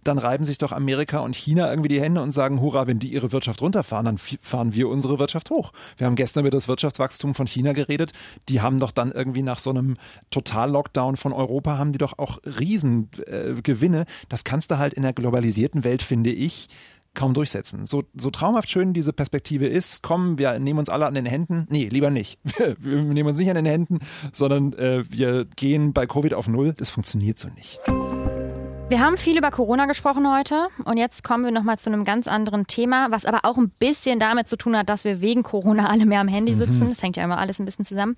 dann 0.05 0.19
reiben 0.19 0.45
sich 0.45 0.59
doch 0.59 0.73
Amerika 0.73 1.21
und 1.21 1.35
China 1.35 1.71
irgendwie 1.71 1.88
die 1.88 2.00
Hände 2.00 2.21
und 2.21 2.33
sagen, 2.33 2.61
hurra, 2.61 2.87
wenn 2.87 2.99
die 2.99 3.12
ihre 3.12 3.33
Wirtschaft 3.33 3.62
runterfahren, 3.62 4.05
dann 4.05 4.19
fahren 4.19 4.75
wir 4.75 4.89
unsere 4.89 5.19
Wirtschaft 5.19 5.50
hoch. 5.50 5.73
Wir 5.97 6.06
haben 6.06 6.17
gestern 6.17 6.41
über 6.41 6.50
das 6.50 6.69
Wirtschaftswachstum 6.69 7.35
von 7.35 7.47
China 7.47 7.73
geredet. 7.73 8.13
Die 8.49 8.61
haben 8.61 8.78
doch 8.78 8.93
dann 8.93 9.13
irgendwie 9.13 9.43
nach 9.43 9.58
so 9.58 9.71
einem 9.71 9.97
Total-Lockdown 10.30 11.17
von 11.17 11.32
Europa, 11.32 11.78
haben 11.78 11.93
die 11.93 11.99
doch 11.99 12.19
auch 12.19 12.39
Riesengewinne. 12.45 14.00
Äh, 14.02 14.06
das 14.28 14.45
kannst 14.45 14.71
du 14.71 14.78
halt 14.78 14.95
in 14.95 15.02
der 15.02 15.13
globalisierten 15.13 15.85
Welt, 15.85 16.02
finde 16.02 16.30
ich, 16.30 16.69
kaum 17.15 17.35
durchsetzen. 17.35 17.87
So, 17.87 18.05
so 18.15 18.31
traumhaft 18.31 18.71
schön 18.71 18.93
diese 18.93 19.13
Perspektive 19.13 19.67
ist, 19.67 20.03
komm, 20.03 20.39
wir 20.39 20.59
nehmen 20.59 20.79
uns 20.79 20.89
alle 20.89 21.07
an 21.07 21.15
den 21.15 21.27
Händen. 21.27 21.67
Nee, 21.71 21.89
lieber 21.89 22.11
nicht. 22.11 22.39
Wir, 22.63 22.77
wir 22.79 23.03
nehmen 23.03 23.29
uns 23.29 23.39
nicht 23.39 23.49
an 23.49 23.57
den 23.57 23.67
Händen, 23.67 24.01
sondern 24.33 24.73
äh, 24.75 25.05
wir 25.09 25.45
gehen 25.57 25.93
bei 25.93 26.07
Covid 26.07 26.35
auf 26.35 26.49
Null. 26.49 26.75
Das 26.75 26.91
funktioniert 26.91 27.39
so 27.39 27.49
nicht. 27.49 27.81
Wir 28.89 29.01
haben 29.01 29.17
viel 29.17 29.39
über 29.39 29.51
Corona 29.51 29.87
gesprochen 29.87 30.31
heute 30.31 30.69
und 30.85 30.99
jetzt 30.99 31.25
kommen 31.25 31.45
wir 31.45 31.51
nochmal 31.51 31.79
zu 31.79 31.91
einem 31.91 32.05
ganz 32.05 32.29
anderen 32.29 32.67
Thema, 32.67 33.11
was 33.11 33.25
aber 33.25 33.41
auch 33.45 33.57
ein 33.57 33.71
bisschen 33.71 34.19
damit 34.19 34.49
zu 34.49 34.57
tun 34.57 34.77
hat, 34.77 34.91
dass 34.91 35.05
wir 35.05 35.23
wegen 35.23 35.43
Corona 35.43 35.89
alle 35.89 36.05
mehr 36.05 36.21
am 36.21 36.29
Handy 36.29 36.55
sitzen. 36.55 36.85
Mhm. 36.85 36.91
Das 36.91 37.03
hängt 37.03 37.17
ja 37.17 37.25
immer 37.25 37.39
alles 37.39 37.59
ein 37.59 37.65
bisschen 37.65 37.87
zusammen. 37.87 38.17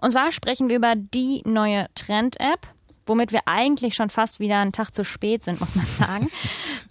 Und 0.00 0.12
zwar 0.12 0.30
sprechen 0.30 0.68
wir 0.68 0.76
über 0.76 0.94
die 0.94 1.42
neue 1.46 1.86
Trend-App, 1.94 2.66
womit 3.10 3.32
wir 3.32 3.40
eigentlich 3.46 3.94
schon 3.94 4.08
fast 4.08 4.40
wieder 4.40 4.58
einen 4.58 4.72
Tag 4.72 4.94
zu 4.94 5.04
spät 5.04 5.44
sind, 5.44 5.60
muss 5.60 5.74
man 5.74 5.86
sagen. 5.98 6.30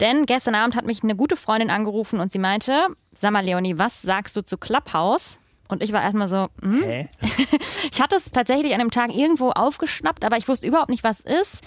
Denn 0.00 0.26
gestern 0.26 0.54
Abend 0.54 0.76
hat 0.76 0.86
mich 0.86 1.02
eine 1.02 1.16
gute 1.16 1.36
Freundin 1.36 1.70
angerufen 1.70 2.20
und 2.20 2.30
sie 2.30 2.38
meinte, 2.38 2.86
sag 3.12 3.32
mal 3.32 3.44
Leonie, 3.44 3.78
was 3.78 4.02
sagst 4.02 4.36
du 4.36 4.42
zu 4.44 4.56
Clubhouse? 4.56 5.40
Und 5.68 5.82
ich 5.82 5.92
war 5.92 6.02
erstmal 6.02 6.28
so, 6.28 6.48
hm? 6.60 6.82
Hä? 6.82 7.08
ich 7.92 8.00
hatte 8.00 8.16
es 8.16 8.30
tatsächlich 8.32 8.72
an 8.74 8.80
dem 8.80 8.90
Tag 8.90 9.14
irgendwo 9.14 9.50
aufgeschnappt, 9.50 10.24
aber 10.24 10.36
ich 10.36 10.46
wusste 10.46 10.66
überhaupt 10.66 10.90
nicht, 10.90 11.04
was 11.04 11.20
ist. 11.20 11.62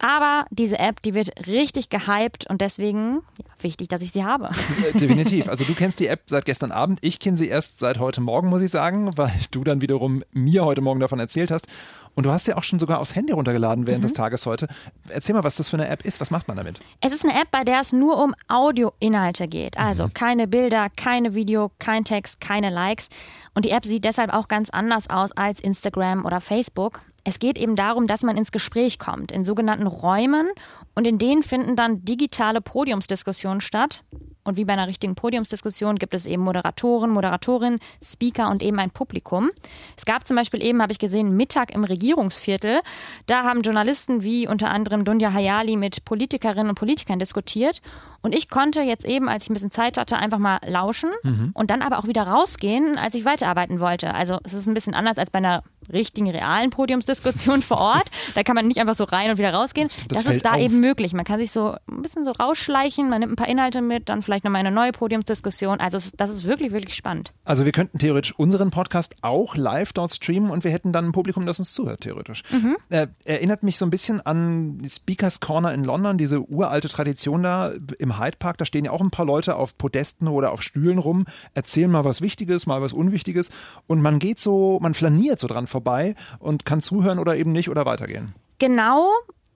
Aber 0.00 0.46
diese 0.50 0.78
App, 0.78 1.02
die 1.02 1.12
wird 1.12 1.46
richtig 1.46 1.90
gehypt 1.90 2.48
und 2.48 2.62
deswegen 2.62 3.20
ja, 3.38 3.44
wichtig, 3.60 3.88
dass 3.88 4.00
ich 4.00 4.12
sie 4.12 4.24
habe. 4.24 4.50
Äh, 4.82 4.96
definitiv. 4.98 5.48
Also 5.48 5.64
du 5.64 5.74
kennst 5.74 6.00
die 6.00 6.06
App 6.06 6.22
seit 6.26 6.46
gestern 6.46 6.72
Abend. 6.72 7.00
Ich 7.02 7.18
kenne 7.18 7.36
sie 7.36 7.48
erst 7.48 7.80
seit 7.80 7.98
heute 7.98 8.22
Morgen, 8.22 8.48
muss 8.48 8.62
ich 8.62 8.70
sagen, 8.70 9.10
weil 9.16 9.32
du 9.50 9.62
dann 9.62 9.82
wiederum 9.82 10.24
mir 10.32 10.64
heute 10.64 10.80
Morgen 10.80 11.00
davon 11.00 11.20
erzählt 11.20 11.50
hast. 11.50 11.66
Und 12.14 12.24
du 12.24 12.32
hast 12.32 12.46
sie 12.46 12.54
auch 12.54 12.62
schon 12.62 12.78
sogar 12.78 12.98
aufs 12.98 13.14
Handy 13.14 13.32
runtergeladen 13.32 13.86
während 13.86 14.02
mhm. 14.02 14.08
des 14.08 14.14
Tages 14.14 14.46
heute. 14.46 14.68
Erzähl 15.08 15.34
mal, 15.34 15.44
was 15.44 15.56
das 15.56 15.68
für 15.68 15.76
eine 15.76 15.88
App 15.88 16.04
ist. 16.04 16.20
Was 16.20 16.30
macht 16.30 16.48
man 16.48 16.56
damit? 16.56 16.80
Es 17.00 17.12
ist 17.12 17.24
eine 17.24 17.38
App, 17.40 17.50
bei 17.50 17.62
der 17.62 17.80
es 17.80 17.92
nur 17.92 18.22
um 18.22 18.34
Audioinhalte 18.48 19.48
geht. 19.48 19.78
Also 19.78 20.04
mhm. 20.06 20.14
keine 20.14 20.48
Bilder, 20.48 20.88
keine 20.96 21.34
Video, 21.34 21.70
kein 21.78 22.04
Text, 22.04 22.40
keine 22.40 22.70
Likes. 22.70 23.08
Und 23.54 23.64
die 23.64 23.70
App 23.70 23.84
sieht 23.84 24.04
deshalb 24.04 24.32
auch 24.32 24.48
ganz 24.48 24.70
anders 24.70 25.10
aus 25.10 25.32
als 25.32 25.60
Instagram 25.60 26.24
oder 26.24 26.40
Facebook. 26.40 27.02
Es 27.24 27.38
geht 27.38 27.58
eben 27.58 27.76
darum, 27.76 28.06
dass 28.06 28.22
man 28.22 28.36
ins 28.36 28.52
Gespräch 28.52 28.98
kommt, 28.98 29.32
in 29.32 29.44
sogenannten 29.44 29.86
Räumen 29.86 30.48
und 30.94 31.06
in 31.06 31.18
denen 31.18 31.42
finden 31.42 31.76
dann 31.76 32.04
digitale 32.04 32.60
Podiumsdiskussionen 32.60 33.60
statt. 33.60 34.04
Und 34.44 34.56
wie 34.56 34.64
bei 34.64 34.72
einer 34.72 34.86
richtigen 34.86 35.14
Podiumsdiskussion 35.14 35.96
gibt 35.96 36.14
es 36.14 36.26
eben 36.26 36.42
Moderatoren, 36.42 37.10
Moderatorinnen, 37.10 37.78
Speaker 38.02 38.48
und 38.48 38.62
eben 38.62 38.78
ein 38.78 38.90
Publikum. 38.90 39.50
Es 39.96 40.04
gab 40.06 40.26
zum 40.26 40.36
Beispiel 40.36 40.62
eben, 40.62 40.80
habe 40.80 40.92
ich 40.92 40.98
gesehen, 40.98 41.36
Mittag 41.36 41.74
im 41.74 41.84
Regierungsviertel. 41.84 42.80
Da 43.26 43.44
haben 43.44 43.62
Journalisten 43.62 44.22
wie 44.22 44.48
unter 44.48 44.70
anderem 44.70 45.04
Dunja 45.04 45.32
Hayali 45.32 45.76
mit 45.76 46.04
Politikerinnen 46.04 46.70
und 46.70 46.74
Politikern 46.76 47.18
diskutiert. 47.18 47.82
Und 48.22 48.34
ich 48.34 48.48
konnte 48.48 48.82
jetzt 48.82 49.04
eben, 49.04 49.28
als 49.28 49.44
ich 49.44 49.50
ein 49.50 49.54
bisschen 49.54 49.70
Zeit 49.70 49.96
hatte, 49.96 50.16
einfach 50.16 50.38
mal 50.38 50.58
lauschen 50.66 51.10
mhm. 51.22 51.50
und 51.54 51.70
dann 51.70 51.80
aber 51.82 51.98
auch 51.98 52.06
wieder 52.06 52.22
rausgehen, 52.22 52.98
als 52.98 53.14
ich 53.14 53.24
weiterarbeiten 53.24 53.80
wollte. 53.80 54.14
Also 54.14 54.38
es 54.44 54.52
ist 54.52 54.66
ein 54.66 54.74
bisschen 54.74 54.94
anders 54.94 55.18
als 55.18 55.30
bei 55.30 55.38
einer 55.38 55.62
richtigen, 55.90 56.30
realen 56.30 56.70
Podiumsdiskussion 56.70 57.62
vor 57.62 57.78
Ort. 57.78 58.10
Da 58.34 58.44
kann 58.44 58.54
man 58.54 58.68
nicht 58.68 58.78
einfach 58.78 58.94
so 58.94 59.04
rein 59.04 59.30
und 59.30 59.38
wieder 59.38 59.52
rausgehen. 59.52 59.88
Das 60.08 60.22
das, 60.22 60.36
ist 60.36 60.44
da 60.44 60.52
auf. 60.52 60.60
eben 60.60 60.78
möglich. 60.78 61.12
Man 61.14 61.24
kann 61.24 61.40
sich 61.40 61.50
so 61.50 61.74
ein 61.90 62.02
bisschen 62.02 62.24
so 62.24 62.30
rausschleichen, 62.30 63.10
man 63.10 63.20
nimmt 63.20 63.32
ein 63.32 63.36
paar 63.36 63.48
Inhalte 63.48 63.82
mit, 63.82 64.08
dann 64.08 64.22
vielleicht 64.22 64.29
nochmal 64.44 64.60
eine 64.60 64.70
neue 64.70 64.92
Podiumsdiskussion. 64.92 65.80
Also 65.80 65.96
es, 65.96 66.12
das 66.12 66.30
ist 66.30 66.44
wirklich, 66.44 66.72
wirklich 66.72 66.94
spannend. 66.94 67.32
Also 67.44 67.64
wir 67.64 67.72
könnten 67.72 67.98
theoretisch 67.98 68.32
unseren 68.38 68.70
Podcast 68.70 69.16
auch 69.22 69.56
live 69.56 69.92
dort 69.92 70.12
streamen 70.12 70.50
und 70.50 70.64
wir 70.64 70.70
hätten 70.70 70.92
dann 70.92 71.06
ein 71.06 71.12
Publikum, 71.12 71.46
das 71.46 71.58
uns 71.58 71.72
zuhört, 71.72 72.00
theoretisch. 72.02 72.42
Äh, 72.88 73.08
erinnert 73.24 73.62
mich 73.62 73.76
so 73.76 73.86
ein 73.86 73.90
bisschen 73.90 74.20
an 74.20 74.82
Speakers 74.88 75.40
Corner 75.40 75.72
in 75.74 75.84
London, 75.84 76.18
diese 76.18 76.40
uralte 76.50 76.88
Tradition 76.88 77.42
da 77.42 77.72
im 77.98 78.18
Hyde 78.18 78.36
Park. 78.38 78.58
Da 78.58 78.64
stehen 78.64 78.84
ja 78.84 78.90
auch 78.90 79.00
ein 79.00 79.10
paar 79.10 79.26
Leute 79.26 79.56
auf 79.56 79.76
Podesten 79.76 80.28
oder 80.28 80.52
auf 80.52 80.62
Stühlen 80.62 80.98
rum, 80.98 81.26
erzählen 81.54 81.90
mal 81.90 82.04
was 82.04 82.20
Wichtiges, 82.20 82.66
mal 82.66 82.82
was 82.82 82.92
Unwichtiges 82.92 83.50
und 83.86 84.00
man 84.00 84.18
geht 84.18 84.40
so, 84.40 84.78
man 84.80 84.94
flaniert 84.94 85.40
so 85.40 85.46
dran 85.46 85.66
vorbei 85.66 86.14
und 86.38 86.64
kann 86.64 86.80
zuhören 86.80 87.18
oder 87.18 87.36
eben 87.36 87.52
nicht 87.52 87.68
oder 87.68 87.86
weitergehen. 87.86 88.34
Genau. 88.58 89.10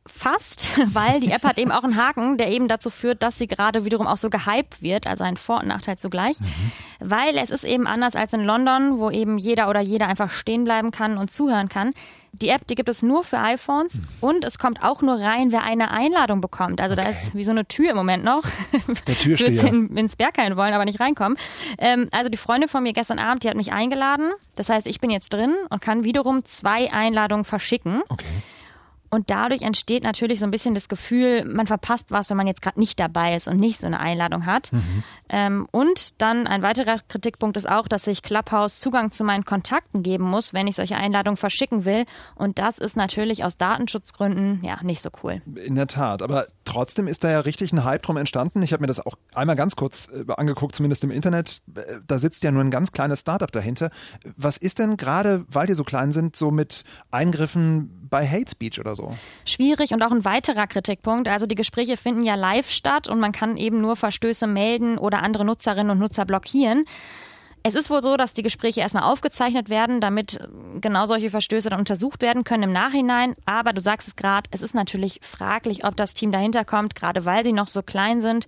Fast, 0.06 0.78
weil 0.94 1.20
die 1.20 1.30
App 1.30 1.44
hat 1.44 1.58
eben 1.58 1.72
auch 1.72 1.82
einen 1.82 1.96
Haken, 1.96 2.36
der 2.36 2.50
eben 2.50 2.68
dazu 2.68 2.90
führt, 2.90 3.22
dass 3.22 3.38
sie 3.38 3.46
gerade 3.46 3.84
wiederum 3.86 4.06
auch 4.06 4.18
so 4.18 4.28
gehypt 4.28 4.82
wird, 4.82 5.06
also 5.06 5.24
ein 5.24 5.38
Vor- 5.38 5.60
und 5.60 5.68
Nachteil 5.68 5.96
zugleich. 5.96 6.36
Weil 7.00 7.38
es 7.38 7.50
ist 7.50 7.64
eben 7.64 7.86
anders 7.86 8.14
als 8.14 8.34
in 8.34 8.44
London, 8.44 8.98
wo 8.98 9.10
eben 9.10 9.38
jeder 9.38 9.70
oder 9.70 9.80
jeder 9.80 10.06
einfach 10.06 10.30
stehen 10.30 10.64
bleiben 10.64 10.90
kann 10.90 11.16
und 11.16 11.30
zuhören 11.30 11.70
kann. 11.70 11.92
Die 12.32 12.48
App, 12.48 12.66
die 12.66 12.74
gibt 12.74 12.88
es 12.88 13.00
nur 13.02 13.22
für 13.22 13.38
iPhones 13.38 14.02
und 14.20 14.44
es 14.44 14.58
kommt 14.58 14.82
auch 14.82 15.02
nur 15.02 15.20
rein, 15.20 15.52
wer 15.52 15.62
eine 15.62 15.92
Einladung 15.92 16.40
bekommt. 16.40 16.80
Also 16.80 16.96
da 16.96 17.04
ist 17.04 17.34
wie 17.34 17.44
so 17.44 17.52
eine 17.52 17.64
Tür 17.64 17.90
im 17.90 17.96
Moment 17.96 18.24
noch. 18.24 18.42
Der 19.06 19.14
Türsteher. 19.14 19.50
Ich 19.54 19.62
würde 19.62 19.76
in, 19.76 19.96
ins 19.96 20.16
Berghain 20.16 20.56
wollen, 20.56 20.74
aber 20.74 20.84
nicht 20.84 20.98
reinkommen. 20.98 21.38
Ähm, 21.78 22.08
also 22.10 22.28
die 22.28 22.36
Freundin 22.36 22.68
von 22.68 22.82
mir 22.82 22.92
gestern 22.92 23.20
Abend, 23.20 23.44
die 23.44 23.48
hat 23.48 23.56
mich 23.56 23.72
eingeladen. 23.72 24.32
Das 24.56 24.68
heißt, 24.68 24.88
ich 24.88 25.00
bin 25.00 25.10
jetzt 25.10 25.32
drin 25.32 25.54
und 25.70 25.80
kann 25.80 26.02
wiederum 26.02 26.44
zwei 26.44 26.92
Einladungen 26.92 27.44
verschicken. 27.44 28.02
Okay. 28.08 28.24
Und 29.14 29.30
dadurch 29.30 29.62
entsteht 29.62 30.02
natürlich 30.02 30.40
so 30.40 30.44
ein 30.44 30.50
bisschen 30.50 30.74
das 30.74 30.88
Gefühl, 30.88 31.44
man 31.44 31.68
verpasst 31.68 32.10
was, 32.10 32.30
wenn 32.30 32.36
man 32.36 32.48
jetzt 32.48 32.62
gerade 32.62 32.80
nicht 32.80 32.98
dabei 32.98 33.36
ist 33.36 33.46
und 33.46 33.58
nicht 33.58 33.78
so 33.78 33.86
eine 33.86 34.00
Einladung 34.00 34.44
hat. 34.44 34.72
Ähm, 35.28 35.68
und 35.70 36.20
dann 36.20 36.48
ein 36.48 36.62
weiterer 36.62 36.96
Kritikpunkt 37.06 37.56
ist 37.56 37.68
auch, 37.68 37.86
dass 37.86 38.08
ich 38.08 38.22
Clubhouse 38.22 38.80
Zugang 38.80 39.12
zu 39.12 39.22
meinen 39.22 39.44
Kontakten 39.44 40.02
geben 40.02 40.24
muss, 40.24 40.52
wenn 40.52 40.66
ich 40.66 40.74
solche 40.74 40.96
Einladungen 40.96 41.36
verschicken 41.36 41.84
will. 41.84 42.06
Und 42.34 42.58
das 42.58 42.78
ist 42.78 42.96
natürlich 42.96 43.44
aus 43.44 43.56
Datenschutzgründen 43.56 44.64
ja 44.64 44.82
nicht 44.82 45.00
so 45.00 45.10
cool. 45.22 45.42
In 45.64 45.76
der 45.76 45.86
Tat, 45.86 46.20
aber 46.20 46.46
trotzdem 46.64 47.06
ist 47.06 47.22
da 47.22 47.30
ja 47.30 47.40
richtig 47.40 47.72
ein 47.72 47.84
Hype 47.84 48.02
drum 48.02 48.16
entstanden. 48.16 48.62
Ich 48.62 48.72
habe 48.72 48.80
mir 48.80 48.88
das 48.88 48.98
auch 48.98 49.14
einmal 49.32 49.54
ganz 49.54 49.76
kurz 49.76 50.08
äh, 50.08 50.24
angeguckt, 50.36 50.74
zumindest 50.74 51.04
im 51.04 51.12
Internet. 51.12 51.62
Äh, 51.76 52.00
Da 52.04 52.18
sitzt 52.18 52.42
ja 52.42 52.50
nur 52.50 52.64
ein 52.64 52.72
ganz 52.72 52.90
kleines 52.90 53.20
Startup 53.20 53.52
dahinter. 53.52 53.90
Was 54.36 54.56
ist 54.56 54.80
denn 54.80 54.96
gerade, 54.96 55.44
weil 55.48 55.68
die 55.68 55.74
so 55.74 55.84
klein 55.84 56.10
sind, 56.10 56.34
so 56.34 56.50
mit 56.50 56.82
Eingriffen 57.12 58.08
bei 58.10 58.26
Hate 58.26 58.50
Speech 58.50 58.80
oder 58.80 58.94
so? 58.94 59.03
Schwierig 59.44 59.92
und 59.92 60.02
auch 60.02 60.12
ein 60.12 60.24
weiterer 60.24 60.66
Kritikpunkt. 60.66 61.28
Also 61.28 61.46
die 61.46 61.54
Gespräche 61.54 61.96
finden 61.96 62.24
ja 62.24 62.34
live 62.34 62.70
statt 62.70 63.08
und 63.08 63.20
man 63.20 63.32
kann 63.32 63.56
eben 63.56 63.80
nur 63.80 63.96
Verstöße 63.96 64.46
melden 64.46 64.98
oder 64.98 65.22
andere 65.22 65.44
Nutzerinnen 65.44 65.90
und 65.90 65.98
Nutzer 65.98 66.24
blockieren. 66.24 66.84
Es 67.66 67.74
ist 67.74 67.88
wohl 67.88 68.02
so, 68.02 68.18
dass 68.18 68.34
die 68.34 68.42
Gespräche 68.42 68.82
erstmal 68.82 69.04
aufgezeichnet 69.04 69.70
werden, 69.70 70.02
damit 70.02 70.38
genau 70.82 71.06
solche 71.06 71.30
Verstöße 71.30 71.70
dann 71.70 71.78
untersucht 71.78 72.20
werden 72.20 72.44
können 72.44 72.64
im 72.64 72.72
Nachhinein. 72.72 73.36
Aber 73.46 73.72
du 73.72 73.80
sagst 73.80 74.08
es 74.08 74.16
gerade, 74.16 74.50
es 74.52 74.60
ist 74.60 74.74
natürlich 74.74 75.20
fraglich, 75.22 75.86
ob 75.86 75.96
das 75.96 76.12
Team 76.12 76.30
dahinter 76.30 76.66
kommt, 76.66 76.94
gerade 76.94 77.24
weil 77.24 77.42
sie 77.42 77.54
noch 77.54 77.68
so 77.68 77.82
klein 77.82 78.20
sind. 78.20 78.46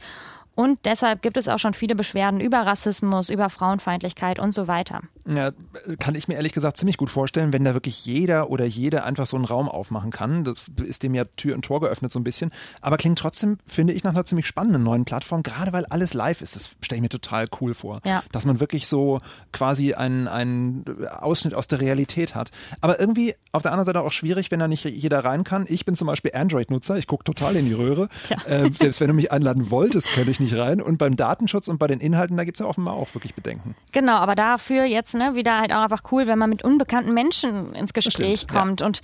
Und 0.54 0.80
deshalb 0.84 1.22
gibt 1.22 1.38
es 1.38 1.48
auch 1.48 1.58
schon 1.58 1.72
viele 1.72 1.94
Beschwerden 1.94 2.40
über 2.40 2.66
Rassismus, 2.66 3.30
über 3.30 3.48
Frauenfeindlichkeit 3.48 4.38
und 4.38 4.52
so 4.52 4.68
weiter. 4.68 5.00
Ja, 5.26 5.50
kann 5.98 6.14
ich 6.14 6.28
mir 6.28 6.34
ehrlich 6.34 6.52
gesagt 6.52 6.76
ziemlich 6.76 6.96
gut 6.96 7.10
vorstellen, 7.10 7.52
wenn 7.52 7.64
da 7.64 7.74
wirklich 7.74 8.06
jeder 8.06 8.50
oder 8.50 8.64
jede 8.64 9.02
einfach 9.02 9.26
so 9.26 9.36
einen 9.36 9.44
Raum 9.44 9.68
aufmachen 9.68 10.10
kann. 10.10 10.44
Das 10.44 10.70
ist 10.84 11.02
dem 11.02 11.14
ja 11.14 11.24
Tür 11.36 11.56
und 11.56 11.64
Tor 11.64 11.80
geöffnet 11.80 12.12
so 12.12 12.20
ein 12.20 12.24
bisschen. 12.24 12.52
Aber 12.80 12.96
klingt 12.96 13.18
trotzdem, 13.18 13.58
finde 13.66 13.92
ich, 13.92 14.04
nach 14.04 14.12
einer 14.12 14.24
ziemlich 14.24 14.46
spannenden 14.46 14.84
neuen 14.84 15.04
Plattform, 15.04 15.42
gerade 15.42 15.72
weil 15.72 15.84
alles 15.86 16.14
live 16.14 16.42
ist. 16.42 16.54
Das 16.54 16.76
stelle 16.80 16.98
ich 16.98 17.02
mir 17.02 17.08
total 17.08 17.46
cool 17.60 17.74
vor. 17.74 18.00
Ja. 18.04 18.22
Dass 18.30 18.46
man 18.46 18.60
wirklich 18.60 18.86
so 18.86 19.20
quasi 19.52 19.94
einen, 19.94 20.28
einen 20.28 20.84
Ausschnitt 21.08 21.54
aus 21.54 21.66
der 21.66 21.80
Realität 21.80 22.36
hat. 22.36 22.50
Aber 22.80 23.00
irgendwie 23.00 23.34
auf 23.50 23.62
der 23.62 23.72
anderen 23.72 23.86
Seite 23.86 24.02
auch 24.02 24.12
schwierig, 24.12 24.52
wenn 24.52 24.60
da 24.60 24.68
nicht 24.68 24.84
jeder 24.84 25.24
rein 25.24 25.42
kann. 25.42 25.66
Ich 25.68 25.84
bin 25.84 25.96
zum 25.96 26.06
Beispiel 26.06 26.30
Android-Nutzer. 26.34 26.98
Ich 26.98 27.08
gucke 27.08 27.24
total 27.24 27.56
in 27.56 27.66
die 27.66 27.72
Röhre. 27.72 28.08
Äh, 28.46 28.70
selbst 28.72 29.00
wenn 29.00 29.08
du 29.08 29.14
mich 29.14 29.32
einladen 29.32 29.70
wolltest, 29.72 30.08
könnte 30.12 30.30
ich 30.30 30.38
nicht 30.38 30.56
rein. 30.56 30.80
Und 30.80 30.98
beim 30.98 31.16
Datenschutz 31.16 31.66
und 31.66 31.78
bei 31.78 31.88
den 31.88 31.98
Inhalten, 31.98 32.36
da 32.36 32.44
gibt 32.44 32.58
es 32.58 32.60
ja 32.60 32.66
offenbar 32.66 32.94
auch 32.94 33.12
wirklich 33.14 33.34
Bedenken. 33.34 33.74
Genau, 33.90 34.16
aber 34.16 34.36
dafür 34.36 34.84
jetzt 34.84 35.15
ne, 35.16 35.34
wieder 35.34 35.58
halt 35.58 35.72
auch 35.72 35.82
einfach 35.82 36.02
cool, 36.12 36.26
wenn 36.26 36.38
man 36.38 36.50
mit 36.50 36.64
unbekannten 36.64 37.12
Menschen 37.14 37.74
ins 37.74 37.92
Gespräch 37.92 38.40
stimmt, 38.40 38.52
ja. 38.52 38.60
kommt. 38.60 38.82
Und 38.82 39.02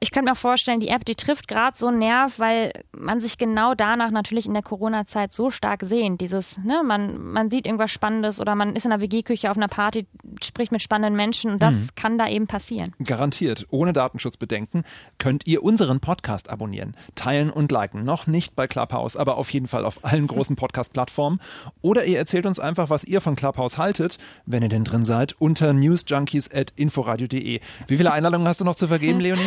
ich 0.00 0.10
könnte 0.10 0.30
mir 0.30 0.36
vorstellen, 0.36 0.80
die 0.80 0.88
App, 0.88 1.04
die 1.04 1.14
trifft 1.14 1.48
gerade 1.48 1.76
so 1.76 1.86
einen 1.88 1.98
Nerv, 1.98 2.38
weil 2.38 2.72
man 2.96 3.20
sich 3.20 3.38
genau 3.38 3.74
danach 3.74 4.10
natürlich 4.10 4.46
in 4.46 4.52
der 4.54 4.62
Corona-Zeit 4.62 5.32
so 5.32 5.50
stark 5.50 5.82
sehnt. 5.84 6.20
Dieses, 6.20 6.58
ne, 6.58 6.82
man, 6.84 7.22
man 7.22 7.50
sieht 7.50 7.66
irgendwas 7.66 7.90
Spannendes 7.90 8.40
oder 8.40 8.54
man 8.54 8.76
ist 8.76 8.84
in 8.84 8.90
der 8.90 9.00
WG-Küche 9.00 9.50
auf 9.50 9.56
einer 9.56 9.68
Party, 9.68 10.06
spricht 10.42 10.72
mit 10.72 10.82
spannenden 10.82 11.16
Menschen 11.16 11.50
und 11.52 11.62
das 11.62 11.74
Mhm. 11.74 11.88
kann 11.96 12.18
da 12.18 12.28
eben 12.28 12.46
passieren. 12.46 12.92
Garantiert, 13.04 13.66
ohne 13.70 13.92
Datenschutzbedenken, 13.92 14.84
könnt 15.18 15.46
ihr 15.46 15.62
unseren 15.62 16.00
Podcast 16.00 16.50
abonnieren, 16.50 16.94
teilen 17.14 17.50
und 17.50 17.70
liken. 17.72 18.04
Noch 18.04 18.26
nicht 18.26 18.54
bei 18.56 18.66
Clubhouse, 18.66 19.16
aber 19.16 19.36
auf 19.38 19.50
jeden 19.50 19.66
Fall 19.68 19.84
auf 19.84 20.04
allen 20.04 20.26
großen 20.26 20.56
Podcast-Plattformen. 20.56 21.40
Oder 21.82 22.04
ihr 22.04 22.18
erzählt 22.18 22.46
uns 22.46 22.60
einfach, 22.60 22.90
was 22.90 23.04
ihr 23.04 23.20
von 23.20 23.36
Clubhouse 23.36 23.78
haltet, 23.78 24.18
wenn 24.46 24.62
ihr 24.62 24.68
denn 24.68 24.84
drin 24.84 25.04
seid, 25.04 25.34
unter 25.40 25.72
newsjunkies.inforadio.de. 25.72 27.60
Wie 27.86 27.96
viele 27.96 28.12
Einladungen 28.12 28.46
hast 28.48 28.60
du 28.60 28.64
noch 28.64 28.76
zu 28.76 28.88
vergeben, 28.88 29.20
Leonie? 29.24 29.40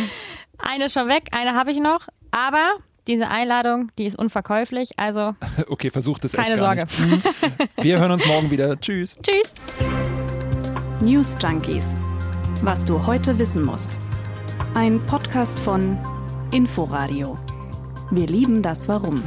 Eine 0.57 0.89
schon 0.89 1.07
weg, 1.07 1.29
eine 1.31 1.53
habe 1.55 1.71
ich 1.71 1.79
noch, 1.79 2.07
aber 2.31 2.75
diese 3.07 3.29
Einladung, 3.29 3.91
die 3.97 4.05
ist 4.05 4.17
unverkäuflich, 4.17 4.91
also 4.97 5.33
Okay, 5.69 5.89
versucht 5.89 6.25
es 6.25 6.33
keine 6.33 6.57
Sorge. 6.57 6.85
nicht. 6.85 7.23
Wir 7.83 7.99
hören 7.99 8.11
uns 8.11 8.25
morgen 8.25 8.51
wieder. 8.51 8.79
Tschüss. 8.79 9.15
Tschüss. 9.23 9.53
News 10.99 11.37
Junkies. 11.41 11.85
Was 12.61 12.83
du 12.83 13.05
heute 13.05 13.37
wissen 13.37 13.63
musst. 13.63 13.97
Ein 14.73 15.05
Podcast 15.05 15.59
von 15.59 15.97
Inforadio. 16.51 17.37
Wir 18.09 18.27
lieben 18.27 18.61
das 18.61 18.87
Warum. 18.87 19.21